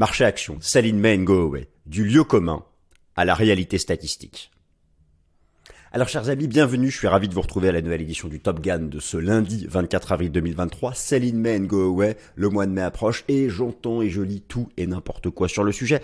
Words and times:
Marché 0.00 0.24
action, 0.24 0.56
sell 0.62 0.86
in 0.86 0.94
May 0.94 1.14
and 1.14 1.24
go 1.24 1.42
away. 1.42 1.68
Du 1.84 2.06
lieu 2.06 2.24
commun 2.24 2.64
à 3.16 3.26
la 3.26 3.34
réalité 3.34 3.76
statistique. 3.76 4.50
Alors 5.92 6.08
chers 6.08 6.30
amis, 6.30 6.48
bienvenue, 6.48 6.90
je 6.90 6.96
suis 6.96 7.06
ravi 7.06 7.28
de 7.28 7.34
vous 7.34 7.42
retrouver 7.42 7.68
à 7.68 7.72
la 7.72 7.82
nouvelle 7.82 8.00
édition 8.00 8.28
du 8.28 8.40
Top 8.40 8.60
Gun 8.60 8.78
de 8.78 8.98
ce 8.98 9.18
lundi 9.18 9.66
24 9.68 10.12
avril 10.12 10.32
2023. 10.32 10.94
Sell 10.94 11.22
in 11.22 11.36
May 11.36 11.58
and 11.58 11.64
go 11.64 11.86
away, 11.86 12.16
le 12.34 12.48
mois 12.48 12.64
de 12.64 12.72
mai 12.72 12.80
approche 12.80 13.24
et 13.28 13.50
j'entends 13.50 14.00
et 14.00 14.08
je 14.08 14.22
lis 14.22 14.40
tout 14.40 14.70
et 14.78 14.86
n'importe 14.86 15.28
quoi 15.28 15.48
sur 15.48 15.64
le 15.64 15.72
sujet. 15.72 16.00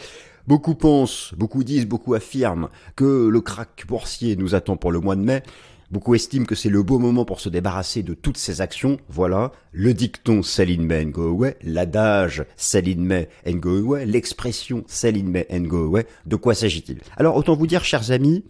Beaucoup 0.46 0.74
pensent, 0.74 1.32
beaucoup 1.34 1.64
disent, 1.64 1.86
beaucoup 1.86 2.12
affirment 2.12 2.68
que 2.96 3.28
le 3.28 3.40
crack 3.40 3.86
boursier 3.88 4.36
nous 4.36 4.54
attend 4.54 4.76
pour 4.76 4.92
le 4.92 5.00
mois 5.00 5.16
de 5.16 5.22
mai. 5.22 5.42
Beaucoup 5.90 6.16
estiment 6.16 6.46
que 6.46 6.56
c'est 6.56 6.68
le 6.68 6.82
beau 6.82 6.98
moment 6.98 7.24
pour 7.24 7.40
se 7.40 7.48
débarrasser 7.48 8.02
de 8.02 8.14
toutes 8.14 8.38
ces 8.38 8.60
actions. 8.60 8.98
Voilà, 9.08 9.52
le 9.70 9.94
dicton 9.94 10.42
sell 10.42 10.70
in 10.70 10.82
May 10.82 11.04
and 11.04 11.20
away, 11.20 11.56
l'adage 11.62 12.44
sell 12.56 12.88
in 12.88 13.02
May 13.02 13.28
and 13.46 13.60
away, 13.64 14.04
l'expression 14.04 14.82
sell 14.88 15.16
in 15.16 15.30
May 15.30 15.46
and 15.50 15.70
away. 15.70 16.06
De 16.26 16.34
quoi 16.34 16.54
s'agit-il? 16.54 17.00
Alors 17.16 17.36
autant 17.36 17.54
vous 17.54 17.68
dire, 17.68 17.84
chers 17.84 18.10
amis, 18.10 18.44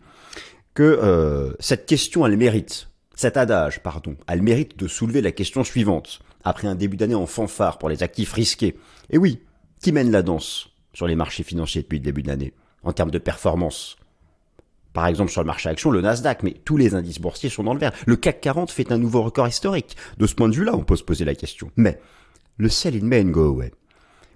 que 0.73 0.83
euh, 0.83 1.53
cette 1.61 1.85
question, 1.85 2.27
elle 2.27 2.39
mérite, 2.39 2.89
cet 3.15 3.37
adage, 3.37 3.83
pardon, 3.83 4.17
elle 4.27 4.43
mérite 4.43 4.79
de 4.79 4.89
soulever 4.89 5.21
la 5.21 5.33
question 5.33 5.63
suivante. 5.63 6.21
Après 6.43 6.69
un 6.69 6.75
début 6.75 6.97
d'année 6.97 7.15
en 7.15 7.27
fanfare 7.27 7.77
pour 7.79 7.89
les 7.89 8.03
actifs 8.03 8.33
risqués. 8.33 8.79
Et 9.11 9.19
oui, 9.19 9.41
qui 9.83 9.93
mène 9.93 10.11
la 10.11 10.23
danse 10.23 10.69
sur 10.95 11.07
les 11.07 11.17
marchés 11.17 11.43
financiers 11.43 11.83
depuis 11.83 11.99
le 11.99 12.05
début 12.05 12.23
de 12.23 12.29
l'année, 12.29 12.55
en 12.83 12.93
termes 12.93 13.11
de 13.11 13.19
performance? 13.19 13.97
Par 14.97 15.07
exemple 15.09 15.31
sur 15.31 15.43
le 15.43 15.47
marché 15.47 15.69
action, 15.69 15.91
le 15.91 16.01
Nasdaq, 16.01 16.43
mais 16.43 16.53
tous 16.65 16.79
les 16.79 16.95
indices 16.95 17.21
boursiers 17.21 17.51
sont 17.51 17.63
dans 17.63 17.75
le 17.75 17.79
vert. 17.79 17.93
Le 18.07 18.17
CAC 18.17 18.41
40 18.41 18.71
fait 18.71 18.91
un 18.91 18.97
nouveau 18.97 19.23
record 19.23 19.47
historique. 19.47 19.95
De 20.17 20.27
ce 20.27 20.35
point 20.35 20.49
de 20.49 20.55
vue-là, 20.55 20.75
on 20.75 20.85
peut 20.85 20.97
se 20.97 21.05
poser 21.05 21.27
la 21.27 21.35
question. 21.35 21.71
Mais 21.77 22.01
le 22.57 22.71
sell 22.71 22.97
in 22.97 23.05
May 23.05 23.21
and 23.21 23.29
go 23.29 23.45
away. 23.45 23.73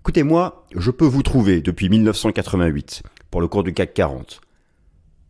Écoutez, 0.01 0.23
moi, 0.23 0.67
je 0.77 0.91
peux 0.91 1.07
vous 1.07 1.23
trouver 1.23 1.63
depuis 1.63 1.89
1988, 1.89 3.03
pour 3.31 3.41
le 3.41 3.49
cours 3.49 3.63
du 3.63 3.73
CAC 3.73 3.95
40, 3.95 4.43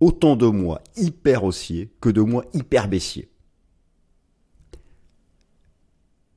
autant 0.00 0.34
de 0.34 0.46
mois 0.46 0.82
hyper 0.96 1.44
haussiers 1.44 1.92
que 2.00 2.08
de 2.08 2.22
mois 2.22 2.44
hyper 2.52 2.88
baissiers. 2.88 3.29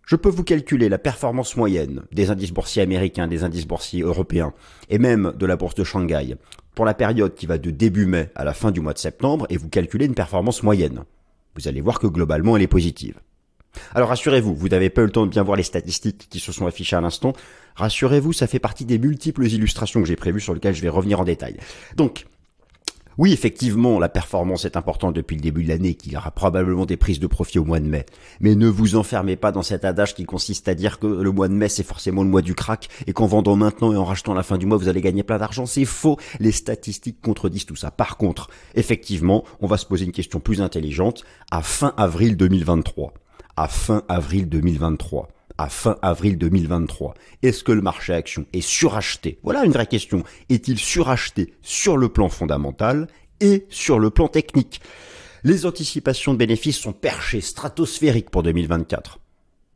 Je 0.05 0.17
peux 0.17 0.29
vous 0.29 0.43
calculer 0.43 0.89
la 0.89 0.97
performance 0.97 1.55
moyenne 1.55 2.03
des 2.11 2.29
indices 2.29 2.51
boursiers 2.51 2.81
américains, 2.81 3.27
des 3.27 3.43
indices 3.43 3.65
boursiers 3.65 4.01
européens 4.01 4.53
et 4.89 4.97
même 4.97 5.33
de 5.37 5.45
la 5.45 5.55
bourse 5.55 5.75
de 5.75 5.85
Shanghai 5.85 6.35
pour 6.75 6.85
la 6.85 6.93
période 6.93 7.35
qui 7.35 7.45
va 7.45 7.57
de 7.57 7.71
début 7.71 8.05
mai 8.05 8.29
à 8.35 8.43
la 8.43 8.53
fin 8.53 8.71
du 8.71 8.81
mois 8.81 8.93
de 8.93 8.97
septembre 8.97 9.45
et 9.49 9.55
vous 9.55 9.69
calculez 9.69 10.05
une 10.05 10.15
performance 10.15 10.61
moyenne. 10.61 11.05
Vous 11.55 11.69
allez 11.69 11.79
voir 11.79 11.99
que 11.99 12.07
globalement 12.07 12.57
elle 12.57 12.63
est 12.63 12.67
positive. 12.67 13.19
Alors 13.95 14.09
rassurez-vous, 14.09 14.53
vous 14.53 14.69
n'avez 14.69 14.89
pas 14.89 15.01
eu 15.01 15.05
le 15.05 15.11
temps 15.11 15.25
de 15.25 15.31
bien 15.31 15.41
voir 15.41 15.55
les 15.55 15.63
statistiques 15.63 16.27
qui 16.29 16.39
se 16.39 16.51
sont 16.51 16.67
affichées 16.67 16.97
à 16.97 17.01
l'instant. 17.01 17.33
Rassurez-vous, 17.75 18.33
ça 18.33 18.45
fait 18.45 18.59
partie 18.59 18.85
des 18.85 18.99
multiples 18.99 19.45
illustrations 19.45 20.01
que 20.01 20.07
j'ai 20.07 20.15
prévues 20.17 20.41
sur 20.41 20.53
lesquelles 20.53 20.75
je 20.75 20.81
vais 20.81 20.89
revenir 20.89 21.21
en 21.21 21.23
détail. 21.23 21.57
Donc, 21.95 22.25
oui, 23.17 23.31
effectivement, 23.33 23.99
la 23.99 24.09
performance 24.09 24.65
est 24.65 24.77
importante 24.77 25.15
depuis 25.15 25.35
le 25.35 25.41
début 25.41 25.63
de 25.63 25.69
l'année, 25.69 25.93
qu'il 25.93 26.13
y 26.13 26.17
aura 26.17 26.31
probablement 26.31 26.85
des 26.85 26.97
prises 26.97 27.19
de 27.19 27.27
profit 27.27 27.59
au 27.59 27.65
mois 27.65 27.79
de 27.79 27.85
mai. 27.85 28.05
Mais 28.39 28.55
ne 28.55 28.67
vous 28.67 28.95
enfermez 28.95 29.35
pas 29.35 29.51
dans 29.51 29.61
cet 29.61 29.85
adage 29.85 30.15
qui 30.15 30.25
consiste 30.25 30.67
à 30.67 30.75
dire 30.75 30.99
que 30.99 31.07
le 31.07 31.31
mois 31.31 31.47
de 31.47 31.53
mai, 31.53 31.69
c'est 31.69 31.83
forcément 31.83 32.23
le 32.23 32.29
mois 32.29 32.41
du 32.41 32.55
crack, 32.55 32.89
et 33.07 33.13
qu'en 33.13 33.27
vendant 33.27 33.55
maintenant 33.55 33.93
et 33.93 33.97
en 33.97 34.05
rachetant 34.05 34.33
la 34.33 34.43
fin 34.43 34.57
du 34.57 34.65
mois, 34.65 34.77
vous 34.77 34.87
allez 34.87 35.01
gagner 35.01 35.23
plein 35.23 35.37
d'argent. 35.37 35.65
C'est 35.65 35.85
faux. 35.85 36.17
Les 36.39 36.51
statistiques 36.51 37.21
contredisent 37.21 37.65
tout 37.65 37.75
ça. 37.75 37.91
Par 37.91 38.17
contre, 38.17 38.49
effectivement, 38.75 39.43
on 39.61 39.67
va 39.67 39.77
se 39.77 39.85
poser 39.85 40.05
une 40.05 40.11
question 40.11 40.39
plus 40.39 40.61
intelligente 40.61 41.23
à 41.51 41.61
fin 41.61 41.93
avril 41.97 42.37
2023. 42.37 43.13
À 43.55 43.67
fin 43.67 44.03
avril 44.07 44.49
2023 44.49 45.27
à 45.57 45.69
fin 45.69 45.97
avril 46.01 46.37
2023. 46.37 47.13
Est-ce 47.41 47.63
que 47.63 47.71
le 47.71 47.81
marché 47.81 48.13
action 48.13 48.45
est 48.53 48.61
suracheté? 48.61 49.39
Voilà 49.43 49.65
une 49.65 49.71
vraie 49.71 49.87
question. 49.87 50.23
Est-il 50.49 50.79
suracheté 50.79 51.53
sur 51.61 51.97
le 51.97 52.09
plan 52.09 52.29
fondamental 52.29 53.07
et 53.39 53.65
sur 53.69 53.99
le 53.99 54.09
plan 54.09 54.27
technique? 54.27 54.81
Les 55.43 55.65
anticipations 55.65 56.33
de 56.33 56.37
bénéfices 56.37 56.79
sont 56.79 56.93
perchées, 56.93 57.41
stratosphériques 57.41 58.29
pour 58.29 58.43
2024. 58.43 59.19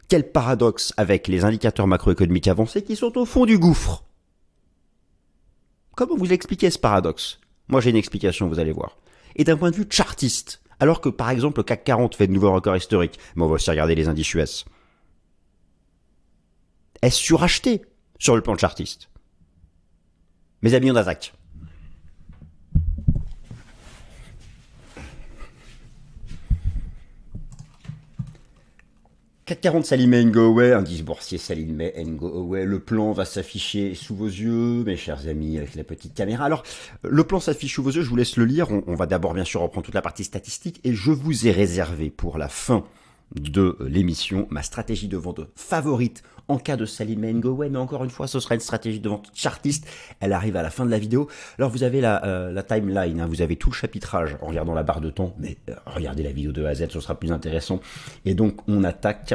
Quel 0.07 0.31
paradoxe 0.31 0.93
avec 0.95 1.27
les 1.27 1.43
indicateurs 1.43 1.87
macroéconomiques 1.87 2.47
avancés 2.47 2.81
qui 2.81 2.95
sont 2.95 3.17
au 3.17 3.25
fond 3.25 3.45
du 3.45 3.59
gouffre 3.59 4.05
Comment 5.95 6.15
vous 6.15 6.31
expliquez 6.31 6.69
ce 6.69 6.79
paradoxe? 6.79 7.39
Moi 7.67 7.81
j'ai 7.81 7.89
une 7.89 7.97
explication, 7.97 8.47
vous 8.47 8.59
allez 8.59 8.71
voir. 8.71 8.97
Et 9.35 9.43
d'un 9.43 9.57
point 9.57 9.71
de 9.71 9.75
vue 9.75 9.87
chartiste, 9.89 10.61
alors 10.79 11.01
que 11.01 11.09
par 11.09 11.29
exemple 11.29 11.59
le 11.59 11.63
CAC 11.63 11.83
40 11.83 12.15
fait 12.15 12.27
de 12.27 12.31
nouveaux 12.31 12.53
records 12.53 12.77
historiques, 12.77 13.19
mais 13.35 13.43
on 13.43 13.47
va 13.47 13.55
aussi 13.55 13.69
regarder 13.69 13.95
les 13.95 14.07
indices 14.07 14.33
US 14.35 14.65
est 17.07 17.11
suracheté 17.11 17.81
sur 18.19 18.35
le 18.35 18.41
plan 18.41 18.53
de 18.53 18.59
chartiste. 18.59 19.09
Mes 20.61 20.73
amis, 20.73 20.91
on 20.91 20.95
attaque. 20.95 21.33
CAC 29.45 29.61
40 29.61 29.85
Salim 29.85 30.13
and 30.13 30.37
away, 30.37 30.73
indice 30.73 31.03
boursier 31.03 31.37
Salim 31.37 31.81
and 31.97 32.11
go 32.15 32.27
away. 32.27 32.65
Le 32.65 32.79
plan 32.79 33.13
va 33.13 33.23
s'afficher 33.23 33.95
sous 33.95 34.13
vos 34.13 34.25
yeux, 34.25 34.83
mes 34.83 34.97
chers 34.97 35.29
amis, 35.29 35.57
avec 35.57 35.75
la 35.75 35.85
petite 35.85 36.13
caméra. 36.13 36.43
Alors, 36.43 36.63
le 37.03 37.23
plan 37.23 37.39
s'affiche 37.39 37.75
sous 37.75 37.83
vos 37.83 37.91
yeux, 37.91 38.01
je 38.01 38.09
vous 38.09 38.17
laisse 38.17 38.35
le 38.35 38.43
lire. 38.43 38.67
On 38.87 38.95
va 38.95 39.05
d'abord 39.05 39.33
bien 39.33 39.45
sûr 39.45 39.61
reprendre 39.61 39.85
toute 39.85 39.95
la 39.95 40.01
partie 40.01 40.25
statistique 40.25 40.81
et 40.83 40.93
je 40.93 41.11
vous 41.11 41.47
ai 41.47 41.51
réservé 41.51 42.09
pour 42.09 42.37
la 42.37 42.49
fin 42.49 42.83
de 43.35 43.77
l'émission 43.81 44.47
ma 44.49 44.63
stratégie 44.63 45.07
de 45.07 45.17
vente 45.17 45.41
favorite 45.55 46.23
en 46.47 46.57
cas 46.57 46.77
de 46.77 46.85
Salim 46.85 47.39
Go 47.39 47.57
mais 47.69 47.77
encore 47.77 48.03
une 48.03 48.09
fois, 48.09 48.27
ce 48.27 48.39
sera 48.39 48.55
une 48.55 48.61
stratégie 48.61 48.99
de 48.99 49.09
vente 49.09 49.29
chartiste. 49.33 49.85
Elle 50.19 50.33
arrive 50.33 50.55
à 50.55 50.63
la 50.63 50.69
fin 50.69 50.85
de 50.85 50.91
la 50.91 50.99
vidéo. 50.99 51.27
Alors 51.57 51.69
vous 51.69 51.83
avez 51.83 52.01
la, 52.01 52.23
euh, 52.25 52.61
timeline, 52.61 53.19
hein. 53.19 53.27
vous 53.27 53.41
avez 53.41 53.55
tout 53.55 53.69
le 53.69 53.75
chapitrage 53.75 54.37
en 54.41 54.47
regardant 54.47 54.73
la 54.73 54.83
barre 54.83 55.01
de 55.01 55.09
temps, 55.09 55.35
mais 55.39 55.57
euh, 55.69 55.75
regardez 55.85 56.23
la 56.23 56.31
vidéo 56.31 56.51
de 56.51 56.63
A 56.63 56.69
à 56.69 56.75
Z, 56.75 56.87
ce 56.89 56.99
sera 56.99 57.15
plus 57.15 57.31
intéressant. 57.31 57.81
Et 58.25 58.33
donc 58.33 58.61
on 58.67 58.83
attaque 58.83 59.33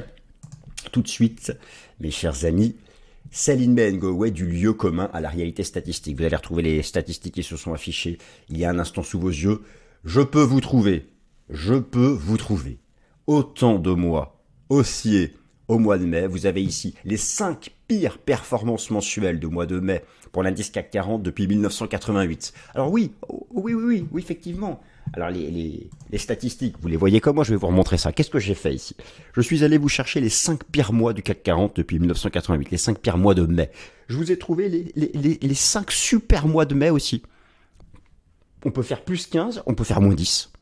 tout 0.90 1.02
de 1.02 1.08
suite, 1.08 1.52
mes 2.00 2.10
chers 2.10 2.44
amis. 2.44 2.76
Saline 3.30 3.78
in 3.80 3.96
Go 3.96 4.28
du 4.28 4.46
lieu 4.46 4.74
commun 4.74 5.08
à 5.14 5.20
la 5.20 5.30
réalité 5.30 5.62
statistique. 5.62 6.18
Vous 6.18 6.24
allez 6.24 6.36
retrouver 6.36 6.62
les 6.62 6.82
statistiques 6.82 7.34
qui 7.34 7.42
se 7.42 7.56
sont 7.56 7.72
affichées 7.72 8.18
il 8.50 8.58
y 8.58 8.64
a 8.64 8.70
un 8.70 8.78
instant 8.78 9.02
sous 9.02 9.18
vos 9.18 9.30
yeux. 9.30 9.62
Je 10.04 10.20
peux 10.20 10.42
vous 10.42 10.60
trouver, 10.60 11.06
je 11.48 11.74
peux 11.74 12.08
vous 12.08 12.36
trouver 12.36 12.81
autant 13.26 13.78
de 13.78 13.90
mois 13.90 14.42
haussiers 14.68 15.34
au 15.68 15.78
mois 15.78 15.98
de 15.98 16.04
mai. 16.04 16.26
Vous 16.26 16.46
avez 16.46 16.62
ici 16.62 16.94
les 17.04 17.16
5 17.16 17.70
pires 17.88 18.18
performances 18.18 18.90
mensuelles 18.90 19.40
de 19.40 19.46
mois 19.46 19.66
de 19.66 19.80
mai 19.80 20.04
pour 20.32 20.42
l'indice 20.42 20.70
CAC 20.70 20.90
40 20.90 21.22
depuis 21.22 21.46
1988. 21.46 22.52
Alors 22.74 22.90
oui, 22.90 23.12
oui, 23.28 23.74
oui, 23.74 23.74
oui, 23.74 24.06
oui, 24.10 24.22
effectivement. 24.22 24.80
Alors 25.14 25.30
les, 25.30 25.90
statistiques, 26.16 26.76
vous 26.80 26.88
les 26.88 26.96
voyez 26.96 27.20
comme 27.20 27.34
moi, 27.34 27.44
je 27.44 27.50
vais 27.50 27.56
vous 27.56 27.66
remontrer 27.66 27.98
ça. 27.98 28.12
Qu'est-ce 28.12 28.30
que 28.30 28.38
j'ai 28.38 28.54
fait 28.54 28.74
ici? 28.74 28.96
Je 29.34 29.40
suis 29.40 29.62
allé 29.64 29.76
vous 29.76 29.88
chercher 29.88 30.20
les 30.20 30.30
5 30.30 30.64
pires 30.64 30.92
mois 30.92 31.12
du 31.12 31.22
CAC 31.22 31.42
40 31.42 31.76
depuis 31.76 31.98
1988, 31.98 32.70
les 32.70 32.78
5 32.78 32.98
pires 32.98 33.18
mois 33.18 33.34
de 33.34 33.44
mai. 33.44 33.70
Je 34.08 34.16
vous 34.16 34.32
ai 34.32 34.38
trouvé 34.38 34.68
les, 34.68 34.92
les, 34.96 35.38
les 35.40 35.54
5 35.54 35.90
super 35.90 36.46
mois 36.46 36.64
de 36.64 36.74
mai 36.74 36.90
aussi. 36.90 37.22
On 38.64 38.70
peut 38.70 38.82
faire 38.82 39.04
plus 39.04 39.26
15, 39.26 39.62
on 39.66 39.74
peut 39.74 39.84
faire 39.84 40.00
moins 40.00 40.14
10. 40.14 40.52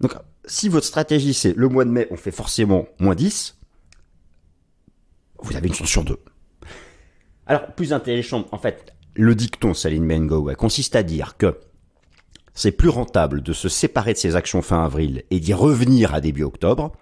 Donc 0.00 0.14
si 0.46 0.68
votre 0.68 0.86
stratégie 0.86 1.34
c'est 1.34 1.56
le 1.56 1.68
mois 1.68 1.84
de 1.84 1.90
mai, 1.90 2.06
on 2.10 2.16
fait 2.16 2.30
forcément 2.30 2.86
moins 2.98 3.14
10, 3.14 3.56
vous 5.42 5.56
avez 5.56 5.68
une 5.68 5.74
chance 5.74 5.88
sur 5.88 6.04
deux. 6.04 6.18
Alors, 7.46 7.66
plus 7.74 7.92
intelligent, 7.92 8.46
en 8.52 8.58
fait, 8.58 8.94
le 9.14 9.34
dicton 9.34 9.74
Saline 9.74 10.04
Mengo 10.04 10.50
consiste 10.56 10.96
à 10.96 11.02
dire 11.02 11.36
que 11.36 11.58
c'est 12.54 12.72
plus 12.72 12.88
rentable 12.88 13.42
de 13.42 13.52
se 13.52 13.68
séparer 13.68 14.12
de 14.12 14.18
ses 14.18 14.36
actions 14.36 14.62
fin 14.62 14.84
avril 14.84 15.24
et 15.30 15.40
d'y 15.40 15.54
revenir 15.54 16.14
à 16.14 16.20
début 16.20 16.44
octobre 16.44 16.92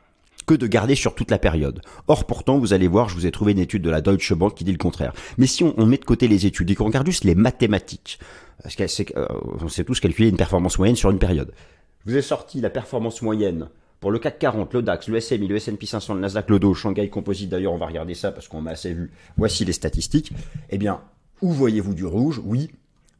que 0.47 0.55
de 0.55 0.67
garder 0.67 0.95
sur 0.95 1.15
toute 1.15 1.31
la 1.31 1.39
période. 1.39 1.83
Or, 2.09 2.25
pourtant, 2.25 2.59
vous 2.59 2.73
allez 2.73 2.89
voir, 2.89 3.09
je 3.09 3.15
vous 3.15 3.27
ai 3.27 3.31
trouvé 3.31 3.53
une 3.53 3.59
étude 3.59 3.83
de 3.83 3.91
la 3.91 4.01
Deutsche 4.01 4.33
Bank 4.33 4.55
qui 4.55 4.65
dit 4.65 4.73
le 4.73 4.79
contraire. 4.79 5.13
Mais 5.39 5.47
si 5.47 5.63
on, 5.63 5.87
met 5.87 5.99
de 5.99 6.05
côté 6.05 6.29
les 6.29 6.47
études 6.47 6.71
et 6.71 6.75
qu'on 6.75 6.87
regarde 6.87 7.07
juste 7.07 7.25
les 7.25 7.35
mathématiques, 7.35 8.19
parce 8.63 8.75
sait, 8.75 9.07
euh, 9.17 9.27
on 9.61 9.69
sait 9.69 9.85
tous 9.85 10.01
calculer 10.01 10.29
une 10.29 10.37
performance 10.37 10.79
moyenne 10.79 10.97
sur 10.97 11.11
une 11.11 11.19
période. 11.19 11.53
Je 12.07 12.13
vous 12.13 12.17
ai 12.17 12.23
sorti 12.23 12.63
la 12.63 12.71
performance 12.71 13.21
moyenne 13.21 13.69
pour 14.01 14.11
le 14.11 14.19
CAC 14.19 14.39
40, 14.39 14.73
le 14.73 14.83
DAX, 14.83 15.09
le 15.09 15.21
SMI, 15.21 15.47
le 15.47 15.57
S&P 15.57 15.85
500, 15.85 16.15
le 16.15 16.21
Nasdaq, 16.21 16.49
le 16.49 16.59
Dow, 16.59 16.73
Shanghai 16.73 17.11
Composite. 17.11 17.51
D'ailleurs, 17.51 17.75
on 17.75 17.79
va 17.79 17.87
regarder 17.87 18.15
ça 18.15 18.33
parce 18.33 18.49
qu'on 18.49 18.63
m'a 18.63 18.71
assez 18.71 18.95
vu. 18.95 19.11
Voici 19.37 19.67
les 19.67 19.75
statistiques. 19.75 20.33
Eh 20.71 20.79
bien, 20.79 21.03
où 21.43 21.53
voyez-vous 21.53 21.93
du 21.93 22.07
rouge? 22.07 22.41
Oui, 22.43 22.71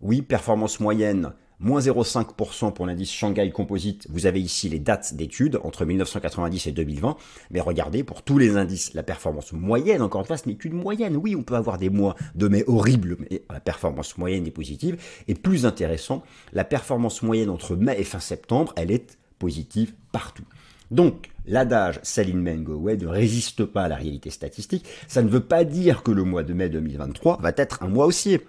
oui, 0.01 0.23
performance 0.23 0.81
moyenne 0.81 1.33
moins 1.61 1.81
0,5% 1.81 2.73
pour 2.73 2.87
l'indice 2.87 3.13
Shanghai 3.13 3.51
Composite. 3.51 4.07
Vous 4.11 4.27
avez 4.27 4.41
ici 4.41 4.69
les 4.69 4.79
dates 4.79 5.15
d'études 5.15 5.61
entre 5.63 5.85
1990 5.85 6.67
et 6.67 6.73
2020. 6.73 7.17
Mais 7.51 7.61
regardez, 7.61 8.03
pour 8.03 8.23
tous 8.23 8.39
les 8.39 8.57
indices, 8.57 8.95
la 8.95 9.03
performance 9.03 9.53
moyenne, 9.53 10.03
encore 10.03 10.23
une 10.23 10.27
fois, 10.27 10.39
c'est 10.39 10.47
une 10.47 10.53
étude 10.53 10.73
moyenne. 10.73 11.17
Oui, 11.17 11.37
on 11.37 11.43
peut 11.43 11.55
avoir 11.55 11.77
des 11.79 11.91
mois 11.91 12.17
de 12.35 12.49
mai 12.49 12.65
horribles, 12.67 13.17
mais 13.21 13.43
la 13.51 13.61
performance 13.61 14.17
moyenne 14.17 14.47
est 14.47 14.51
positive. 14.51 14.97
Et 15.29 15.35
plus 15.35 15.67
intéressant, 15.67 16.23
la 16.53 16.65
performance 16.65 17.23
moyenne 17.23 17.51
entre 17.51 17.77
mai 17.77 17.97
et 17.99 18.05
fin 18.05 18.21
septembre, 18.21 18.73
elle 18.77 18.91
est 18.91 19.19
positive 19.39 19.93
partout. 20.13 20.45
Donc, 20.91 21.31
l'adage 21.47 22.01
sell 22.03 22.31
in 22.35 22.57
go 22.63 22.73
away 22.73 22.97
ne 22.97 23.07
résiste 23.07 23.65
pas 23.65 23.85
à 23.85 23.89
la 23.89 23.97
réalité 23.97 24.31
statistique. 24.31 24.87
Ça 25.07 25.23
ne 25.23 25.29
veut 25.29 25.41
pas 25.41 25.65
dire 25.65 26.03
que 26.03 26.11
le 26.11 26.25
mois 26.25 26.43
de 26.43 26.53
mai 26.53 26.69
2023 26.69 27.39
va 27.41 27.53
être 27.57 27.83
un 27.83 27.89
mois 27.89 28.07
haussier. 28.07 28.41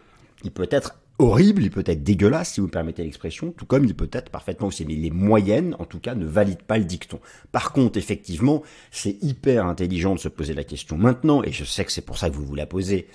Il 0.43 0.51
peut 0.51 0.67
être 0.71 0.95
horrible, 1.21 1.63
il 1.63 1.71
peut 1.71 1.83
être 1.85 2.03
dégueulasse, 2.03 2.53
si 2.53 2.59
vous 2.59 2.67
me 2.67 2.71
permettez 2.71 3.03
l'expression, 3.03 3.51
tout 3.51 3.65
comme 3.65 3.85
il 3.85 3.95
peut 3.95 4.09
être 4.11 4.29
parfaitement 4.29 4.67
haussier. 4.67 4.85
Mais 4.85 4.95
les 4.95 5.11
moyennes, 5.11 5.75
en 5.79 5.85
tout 5.85 5.99
cas, 5.99 6.15
ne 6.15 6.25
valident 6.25 6.63
pas 6.63 6.77
le 6.77 6.85
dicton. 6.85 7.19
Par 7.51 7.71
contre, 7.71 7.97
effectivement, 7.97 8.63
c'est 8.91 9.17
hyper 9.21 9.65
intelligent 9.65 10.15
de 10.15 10.19
se 10.19 10.29
poser 10.29 10.53
la 10.53 10.63
question 10.63 10.97
maintenant, 10.97 11.43
et 11.43 11.51
je 11.51 11.63
sais 11.63 11.85
que 11.85 11.91
c'est 11.91 12.05
pour 12.05 12.17
ça 12.17 12.29
que 12.29 12.35
vous 12.35 12.45
vous 12.45 12.55
la 12.55 12.65
posez, 12.65 13.07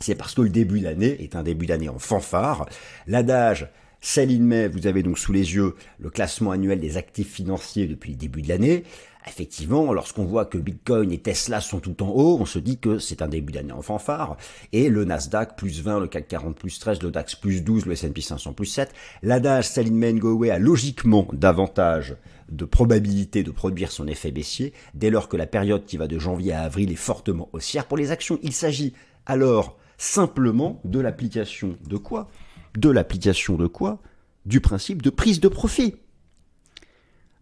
c'est 0.00 0.14
parce 0.14 0.34
que 0.34 0.42
le 0.42 0.48
début 0.48 0.80
d'année 0.80 1.22
est 1.22 1.36
un 1.36 1.42
début 1.42 1.66
d'année 1.66 1.88
en 1.88 1.98
fanfare. 1.98 2.66
L'adage 3.06 3.68
Sell 4.00 4.30
in 4.30 4.40
May, 4.40 4.68
vous 4.68 4.86
avez 4.86 5.02
donc 5.02 5.18
sous 5.18 5.32
les 5.32 5.54
yeux 5.54 5.74
le 5.98 6.08
classement 6.08 6.52
annuel 6.52 6.80
des 6.80 6.96
actifs 6.96 7.30
financiers 7.30 7.86
depuis 7.86 8.12
le 8.12 8.16
début 8.16 8.40
de 8.40 8.48
l'année. 8.48 8.84
Effectivement, 9.26 9.92
lorsqu'on 9.92 10.24
voit 10.24 10.46
que 10.46 10.56
Bitcoin 10.56 11.12
et 11.12 11.18
Tesla 11.18 11.60
sont 11.60 11.80
tout 11.80 12.02
en 12.02 12.08
haut, 12.08 12.38
on 12.40 12.46
se 12.46 12.58
dit 12.58 12.78
que 12.78 12.98
c'est 12.98 13.20
un 13.20 13.28
début 13.28 13.52
d'année 13.52 13.72
en 13.72 13.82
fanfare. 13.82 14.36
Et 14.72 14.88
le 14.88 15.04
Nasdaq 15.04 15.56
plus 15.56 15.82
20, 15.82 16.00
le 16.00 16.06
CAC 16.08 16.28
40 16.28 16.56
plus 16.56 16.78
13, 16.78 17.02
le 17.02 17.10
DAX 17.10 17.34
plus 17.34 17.62
12, 17.62 17.84
le 17.86 17.92
S&P 17.92 18.20
500 18.22 18.54
plus 18.54 18.66
7. 18.66 18.92
L'adage 19.22 19.68
Sell 19.68 19.88
in 19.88 19.92
May 19.92 20.14
go 20.14 20.30
away 20.30 20.50
a 20.50 20.58
logiquement 20.58 21.28
davantage 21.32 22.16
de 22.50 22.64
probabilité 22.64 23.42
de 23.42 23.50
produire 23.50 23.92
son 23.92 24.08
effet 24.08 24.32
baissier 24.32 24.72
dès 24.94 25.10
lors 25.10 25.28
que 25.28 25.36
la 25.36 25.46
période 25.46 25.84
qui 25.84 25.96
va 25.96 26.08
de 26.08 26.18
janvier 26.18 26.52
à 26.52 26.62
avril 26.62 26.90
est 26.90 26.96
fortement 26.96 27.48
haussière 27.52 27.86
pour 27.86 27.98
les 27.98 28.10
actions. 28.10 28.38
Il 28.42 28.52
s'agit 28.52 28.94
alors 29.26 29.76
simplement 29.98 30.80
de 30.84 30.98
l'application 30.98 31.76
de 31.86 31.96
quoi? 31.98 32.28
De 32.76 32.88
l'application 32.88 33.56
de 33.56 33.66
quoi? 33.66 34.00
Du 34.46 34.60
principe 34.60 35.02
de 35.02 35.10
prise 35.10 35.40
de 35.40 35.48
profit. 35.48 35.96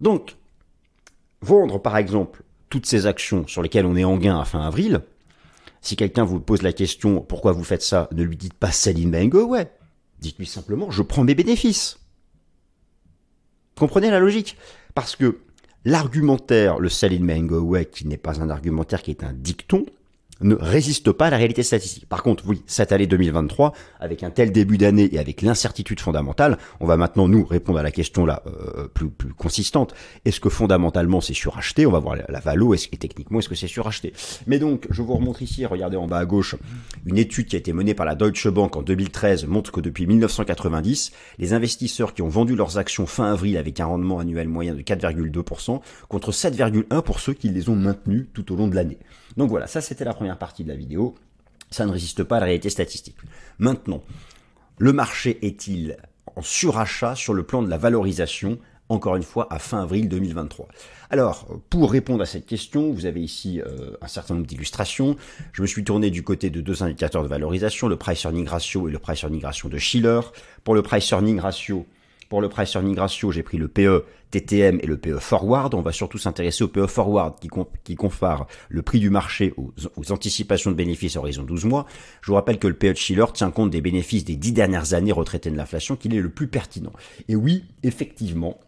Donc, 0.01 0.37
vendre 1.41 1.81
par 1.81 1.97
exemple 1.97 2.43
toutes 2.71 2.87
ces 2.87 3.07
actions 3.07 3.47
sur 3.47 3.63
lesquelles 3.63 3.87
on 3.87 3.97
est 3.97 4.05
en 4.05 4.17
gain 4.17 4.39
à 4.39 4.45
fin 4.45 4.61
avril, 4.61 5.03
si 5.81 5.97
quelqu'un 5.97 6.25
vous 6.25 6.41
pose 6.41 6.63
la 6.63 6.73
question 6.73 7.21
pourquoi 7.21 7.53
vous 7.53 7.65
faites 7.65 7.83
ça, 7.83 8.09
ne 8.13 8.23
lui 8.23 8.37
dites 8.37 8.55
pas 8.55 8.71
Bengo, 9.07 9.45
ouais. 9.45 9.71
Dites-lui 10.21 10.47
simplement 10.47 10.91
je 10.91 11.03
prends 11.03 11.25
mes 11.25 11.35
bénéfices. 11.35 11.99
Comprenez 13.77 14.11
la 14.11 14.19
logique 14.19 14.57
Parce 14.95 15.15
que 15.15 15.39
l'argumentaire, 15.85 16.81
le 16.81 16.91
Mango 17.21 17.61
ouais, 17.61 17.87
qui 17.87 18.07
n'est 18.07 18.17
pas 18.17 18.41
un 18.41 18.51
argumentaire, 18.51 19.03
qui 19.03 19.11
est 19.11 19.23
un 19.23 19.33
dicton, 19.33 19.87
ne 20.41 20.55
résiste 20.55 21.13
pas 21.13 21.27
à 21.27 21.31
la 21.31 21.37
réalité 21.37 21.63
statistique. 21.63 22.09
Par 22.09 22.23
contre, 22.23 22.45
oui, 22.47 22.63
cette 22.67 22.93
année 22.93 23.07
2023, 23.07 23.73
avec 24.01 24.23
un 24.23 24.31
tel 24.31 24.53
début 24.53 24.79
d'année 24.79 25.09
et 25.13 25.19
avec 25.19 25.43
l'incertitude 25.43 26.01
fondamentale, 26.01 26.59
on 26.81 26.87
va 26.87 26.97
maintenant 26.97 27.29
nous 27.29 27.45
répondre 27.45 27.79
à 27.79 27.83
la 27.83 27.91
question 27.91 28.25
là 28.25 28.43
euh, 28.47 28.89
plus, 28.89 29.09
plus 29.09 29.33
consistante. 29.33 29.95
Est-ce 30.25 30.41
que 30.41 30.49
fondamentalement 30.49 31.21
c'est 31.21 31.35
suracheté? 31.35 31.87
On 31.87 31.91
va 31.91 31.99
voir 31.99 32.17
la, 32.17 32.41
valo 32.41 32.75
et 32.75 32.79
techniquement 32.79 33.41
est-ce 33.41 33.49
que 33.49 33.55
c'est 33.55 33.67
suracheté? 33.67 34.13
Mais 34.47 34.59
donc, 34.59 34.87
je 34.91 35.03
vous 35.03 35.15
remontre 35.15 35.43
ici, 35.43 35.67
regardez 35.67 35.97
en 35.97 36.07
bas 36.07 36.19
à 36.19 36.25
gauche, 36.25 36.57
une 37.07 37.19
étude 37.19 37.47
qui 37.47 37.57
a 37.57 37.59
été 37.59 37.73
menée 37.73 37.95
par 37.95 38.07
la 38.07 38.15
Deutsche 38.15 38.49
Bank 38.49 38.77
en 38.77 38.83
2013 38.83 39.47
montre 39.47 39.73
que 39.73 39.81
depuis 39.81 40.07
1990, 40.07 41.13
les 41.39 41.53
investisseurs 41.53 42.15
qui 42.15 42.23
ont 42.23 42.29
vendu 42.29 42.55
leurs 42.55 42.79
actions 42.79 43.07
fin 43.07 43.33
avril 43.33 43.57
avec 43.57 43.81
un 43.81 43.87
rendement 43.87 44.19
annuel 44.19 44.49
moyen 44.49 44.75
de 44.75 44.83
4,2% 44.83 45.81
contre 46.09 46.33
7,1 46.33 47.03
pour 47.03 47.21
ceux 47.21 47.35
qui 47.35 47.49
les 47.49 47.69
ont 47.69 47.77
maintenus 47.77 48.27
tout 48.35 48.53
au 48.53 48.57
long 48.57 48.69
de 48.69 48.75
l'année. 48.75 48.99
Donc 49.37 49.51
voilà, 49.51 49.67
ça 49.67 49.81
c'était 49.81 50.05
la 50.05 50.15
première 50.15 50.28
partie 50.37 50.65
de 50.65 50.69
la 50.69 50.77
vidéo. 50.77 51.15
Ça 51.71 51.87
ne 51.87 51.93
résiste 51.93 52.25
pas 52.25 52.37
à 52.37 52.41
la 52.41 52.47
réalité 52.47 52.71
statistique. 52.71 53.17
Maintenant, 53.59 54.03
le 54.79 54.93
marché 54.93 55.39
est-il 55.43 55.97
en 56.37 56.43
surachat 56.43 57.15
sur 57.15 57.35
le 57.35 57.43
plan 57.43 57.63
de 57.63 57.69
la 57.69 57.79
valorisation 57.79 58.59
encore 58.89 59.17
une 59.17 59.23
fois 59.23 59.47
à 59.51 59.59
fin 59.59 59.83
avril 59.83 60.09
2023. 60.09 60.69
Alors, 61.11 61.47
pour 61.71 61.93
répondre 61.93 62.23
à 62.23 62.27
cette 62.27 62.47
question, 62.47 62.93
vous 62.93 63.07
avez 63.07 63.21
ici 63.21 63.61
euh, 63.61 63.93
un 64.01 64.09
certain 64.09 64.35
nombre 64.35 64.47
d'illustrations. 64.47 65.17
Je 65.53 65.63
me 65.63 65.67
suis 65.67 65.85
tourné 65.85 66.11
du 66.11 66.23
côté 66.23 66.51
de 66.51 66.61
deux 66.61 66.83
indicateurs 66.83 67.23
de 67.23 67.29
valorisation, 67.29 67.89
le 67.89 67.97
price 67.97 68.25
earning 68.25 68.47
ratio 68.47 68.89
et 68.89 68.93
le 68.93 68.99
price 68.99 69.23
earning 69.23 69.43
ratio 69.43 69.69
de 69.69 69.79
Schiller. 69.79 70.21
Pour 70.65 70.75
le 70.75 70.83
price 70.83 71.11
earning 71.11 71.39
ratio, 71.39 71.87
pour 72.29 72.41
le 72.41 72.49
price 72.49 72.75
earning 72.75 72.99
ratio, 72.99 73.33
j'ai 73.33 73.43
pris 73.43 73.57
le 73.59 73.69
PE 73.69 74.05
TTM 74.31 74.81
et 74.83 74.87
le 74.87 74.99
PE 74.99 75.19
forward. 75.19 75.75
On 75.75 75.81
va 75.81 75.93
surtout 75.93 76.19
s'intéresser 76.19 76.63
au 76.65 76.69
PE 76.69 76.87
forward 76.87 77.37
qui, 77.85 77.97
compare 77.97 78.47
le 78.69 78.83
prix 78.83 79.01
du 79.01 79.11
marché 79.11 79.55
aux, 79.57 80.13
anticipations 80.13 80.71
de 80.71 80.77
bénéfices 80.77 81.17
horizon 81.17 81.43
12 81.43 81.65
mois. 81.65 81.87
Je 82.21 82.31
vous 82.31 82.35
rappelle 82.35 82.59
que 82.59 82.69
le 82.69 82.75
PE 82.75 82.93
de 82.93 82.97
Schiller 82.97 83.25
tient 83.33 83.51
compte 83.51 83.71
des 83.71 83.81
bénéfices 83.81 84.25
des 84.25 84.37
dix 84.37 84.53
dernières 84.53 84.95
années 84.95 85.13
retraités 85.13 85.51
de 85.51 85.57
l'inflation, 85.57 85.97
qu'il 85.97 86.15
est 86.15 86.21
le 86.21 86.31
plus 86.31 86.49
pertinent. 86.49 86.93
Et 87.29 87.37
oui, 87.37 87.65
effectivement, 87.83 88.59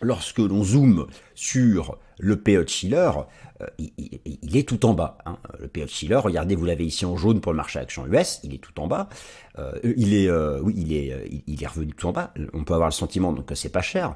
lorsque 0.00 0.38
l'on 0.38 0.64
zoome 0.64 1.06
sur 1.34 1.98
le 2.18 2.36
PE 2.36 2.64
de 2.64 3.26
euh, 3.62 3.66
il, 3.78 4.56
est 4.56 4.68
tout 4.68 4.86
en 4.86 4.94
bas. 4.94 5.18
Hein. 5.26 5.38
Le 5.58 5.68
PE 5.68 5.86
de 6.08 6.14
regardez, 6.16 6.54
vous 6.54 6.64
l'avez 6.64 6.84
ici 6.84 7.04
en 7.04 7.16
jaune 7.16 7.40
pour 7.40 7.52
le 7.52 7.56
marché 7.56 7.78
action 7.78 8.06
US, 8.06 8.40
il 8.44 8.54
est 8.54 8.58
tout 8.58 8.78
en 8.80 8.86
bas. 8.86 9.08
Euh, 9.58 9.72
il 9.96 10.14
est, 10.14 10.28
euh, 10.28 10.60
oui, 10.62 10.74
il 10.76 10.92
est, 10.92 11.42
il 11.46 11.62
est 11.62 11.66
revenu 11.66 11.92
tout 11.92 12.06
en 12.06 12.12
bas. 12.12 12.32
On 12.52 12.64
peut 12.64 12.74
avoir 12.74 12.88
le 12.88 12.94
sentiment 12.94 13.32
donc 13.32 13.46
que 13.46 13.54
c'est 13.54 13.70
pas 13.70 13.82
cher 13.82 14.14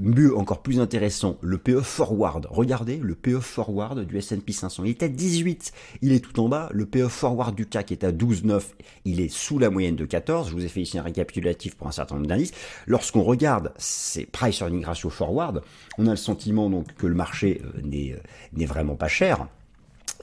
mieux, 0.00 0.36
encore 0.36 0.62
plus 0.62 0.80
intéressant, 0.80 1.36
le 1.40 1.58
PE 1.58 1.80
forward. 1.80 2.46
Regardez 2.50 2.96
le 2.96 3.14
PE 3.14 3.40
forward 3.40 4.04
du 4.04 4.18
S&P 4.18 4.52
500. 4.52 4.84
Il 4.84 4.90
est 4.90 5.02
à 5.02 5.08
18, 5.08 5.72
il 6.02 6.12
est 6.12 6.20
tout 6.20 6.40
en 6.40 6.48
bas. 6.48 6.68
Le 6.72 6.86
PE 6.86 7.08
forward 7.08 7.54
du 7.54 7.66
CAC 7.66 7.92
est 7.92 8.04
à 8.04 8.12
12,9, 8.12 8.62
il 9.04 9.20
est 9.20 9.28
sous 9.28 9.58
la 9.58 9.70
moyenne 9.70 9.96
de 9.96 10.04
14. 10.04 10.48
Je 10.48 10.54
vous 10.54 10.64
ai 10.64 10.68
fait 10.68 10.82
ici 10.82 10.98
un 10.98 11.02
récapitulatif 11.02 11.76
pour 11.76 11.86
un 11.86 11.92
certain 11.92 12.16
nombre 12.16 12.26
d'indices. 12.26 12.52
Lorsqu'on 12.86 13.22
regarde 13.22 13.72
ces 13.78 14.24
price 14.26 14.60
earning 14.60 14.84
ratio 14.84 15.10
forward, 15.10 15.62
on 15.98 16.06
a 16.06 16.10
le 16.10 16.16
sentiment 16.16 16.70
donc 16.70 16.94
que 16.94 17.06
le 17.06 17.14
marché 17.14 17.62
euh, 17.64 17.80
euh, 17.84 18.16
n'est 18.52 18.66
vraiment 18.66 18.96
pas 18.96 19.08
cher. 19.08 19.48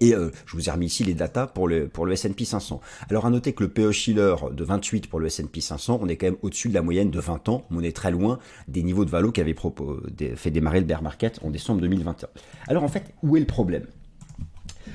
Et 0.02 0.14
euh, 0.14 0.32
je 0.46 0.56
vous 0.56 0.68
ai 0.68 0.72
remis 0.72 0.88
ici 0.88 1.04
les 1.04 1.14
datas 1.14 1.48
pour 1.48 1.68
le, 1.68 1.88
pour 1.88 2.06
le 2.06 2.14
S&P 2.14 2.44
500. 2.44 2.82
Alors 3.10 3.26
à 3.26 3.30
noter 3.30 3.54
que 3.54 3.64
le 3.64 3.70
PE 3.70 3.92
Schiller 3.92 4.36
de 4.52 4.64
28 4.64 5.08
pour 5.08 5.20
le 5.20 5.28
S&P 5.28 5.62
500, 5.62 6.00
on 6.02 6.08
est 6.08 6.18
quand 6.18 6.28
même 6.28 6.38
au-dessus 6.42 6.70
de 6.70 6.74
la 6.74 6.82
moyenne 6.82 7.12
de 7.12 7.20
20 7.20 7.50
ans, 7.50 7.66
mais 7.70 7.78
on 7.78 7.84
est 7.84 7.96
très 7.96 8.12
loin 8.12 8.40
des 8.68 8.84
niveaux 8.84 9.06
de 9.06 9.10
valo 9.10 9.32
qui 9.32 9.42
avaient 9.42 9.56
fait 10.36 10.52
démarrer 10.52 10.80
le 10.80 10.86
bear 10.86 11.02
market 11.02 11.40
en 11.44 11.50
décembre 11.50 11.82
2021. 11.82 12.28
Alors 12.68 12.84
en 12.84 12.90
fait, 12.90 13.14
où 13.24 13.38
est 13.38 13.40
le 13.40 13.46
problème? 13.46 13.86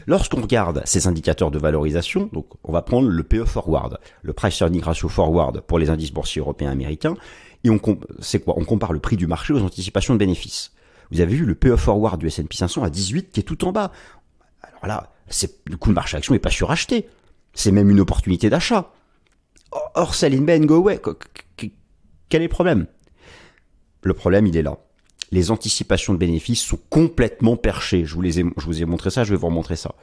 Lorsqu'on 0.06 0.41
regarde 0.41 0.82
ces 0.85 1.06
indicateurs 1.06 1.50
de 1.50 1.58
valorisation, 1.58 2.29
donc 2.32 2.47
on 2.64 2.73
va 2.73 2.82
prendre 2.82 3.08
le 3.08 3.23
PE 3.23 3.44
forward, 3.44 3.99
le 4.23 4.32
price 4.32 4.61
earning 4.61 4.82
ratio 4.82 5.08
forward 5.08 5.61
pour 5.61 5.79
les 5.79 5.91
indices 5.91 6.12
boursiers 6.12 6.41
européens 6.41 6.70
et 6.70 6.73
américains, 6.73 7.17
et 7.64 7.70
on 7.70 7.79
c'est 8.20 8.41
quoi? 8.41 8.55
On 8.56 8.64
compare 8.64 8.93
le 8.93 9.00
prix 9.00 9.17
du 9.17 9.26
marché 9.26 9.52
aux 9.52 9.61
anticipations 9.61 10.14
de 10.14 10.19
bénéfices. 10.19 10.73
Vous 11.11 11.20
avez 11.20 11.35
vu 11.35 11.44
le 11.44 11.55
PE 11.55 11.76
forward 11.76 12.20
du 12.20 12.29
S&P 12.29 12.56
500 12.56 12.85
à 12.85 12.91
18 12.91 13.32
qui 13.32 13.41
est 13.41 13.43
tout 13.43 13.64
en 13.64 13.73
bas. 13.73 13.91
Alors 14.62 14.86
là, 14.86 15.12
c'est, 15.28 15.68
du 15.68 15.76
coup, 15.76 15.90
le 15.90 15.94
marché 15.94 16.16
action 16.16 16.34
n'est 16.34 16.40
pas 16.40 16.50
suracheté. 16.50 17.08
C'est 17.54 17.72
même 17.72 17.90
une 17.90 18.00
opportunité 18.00 18.50
d'achat. 18.50 18.92
Or, 19.94 20.14
sell 20.14 20.35
in 20.35 20.42
Ben, 20.42 20.66
go 20.66 20.76
away. 20.76 21.00
Quel 22.28 22.42
est 22.42 22.46
le 22.46 22.50
problème? 22.50 22.87
Le 24.02 24.14
problème, 24.14 24.46
il 24.46 24.56
est 24.56 24.62
là. 24.62 24.78
Les 25.32 25.50
anticipations 25.50 26.12
de 26.12 26.18
bénéfices 26.18 26.62
sont 26.62 26.78
complètement 26.88 27.56
perchées. 27.56 28.04
Je 28.04 28.14
vous, 28.14 28.82
ai 28.82 28.85
montré 28.85 29.11
ça, 29.11 29.25
je 29.25 29.30
vais 29.30 29.37
vous 29.37 29.46
remontrer 29.46 29.76
ça. 29.76 29.94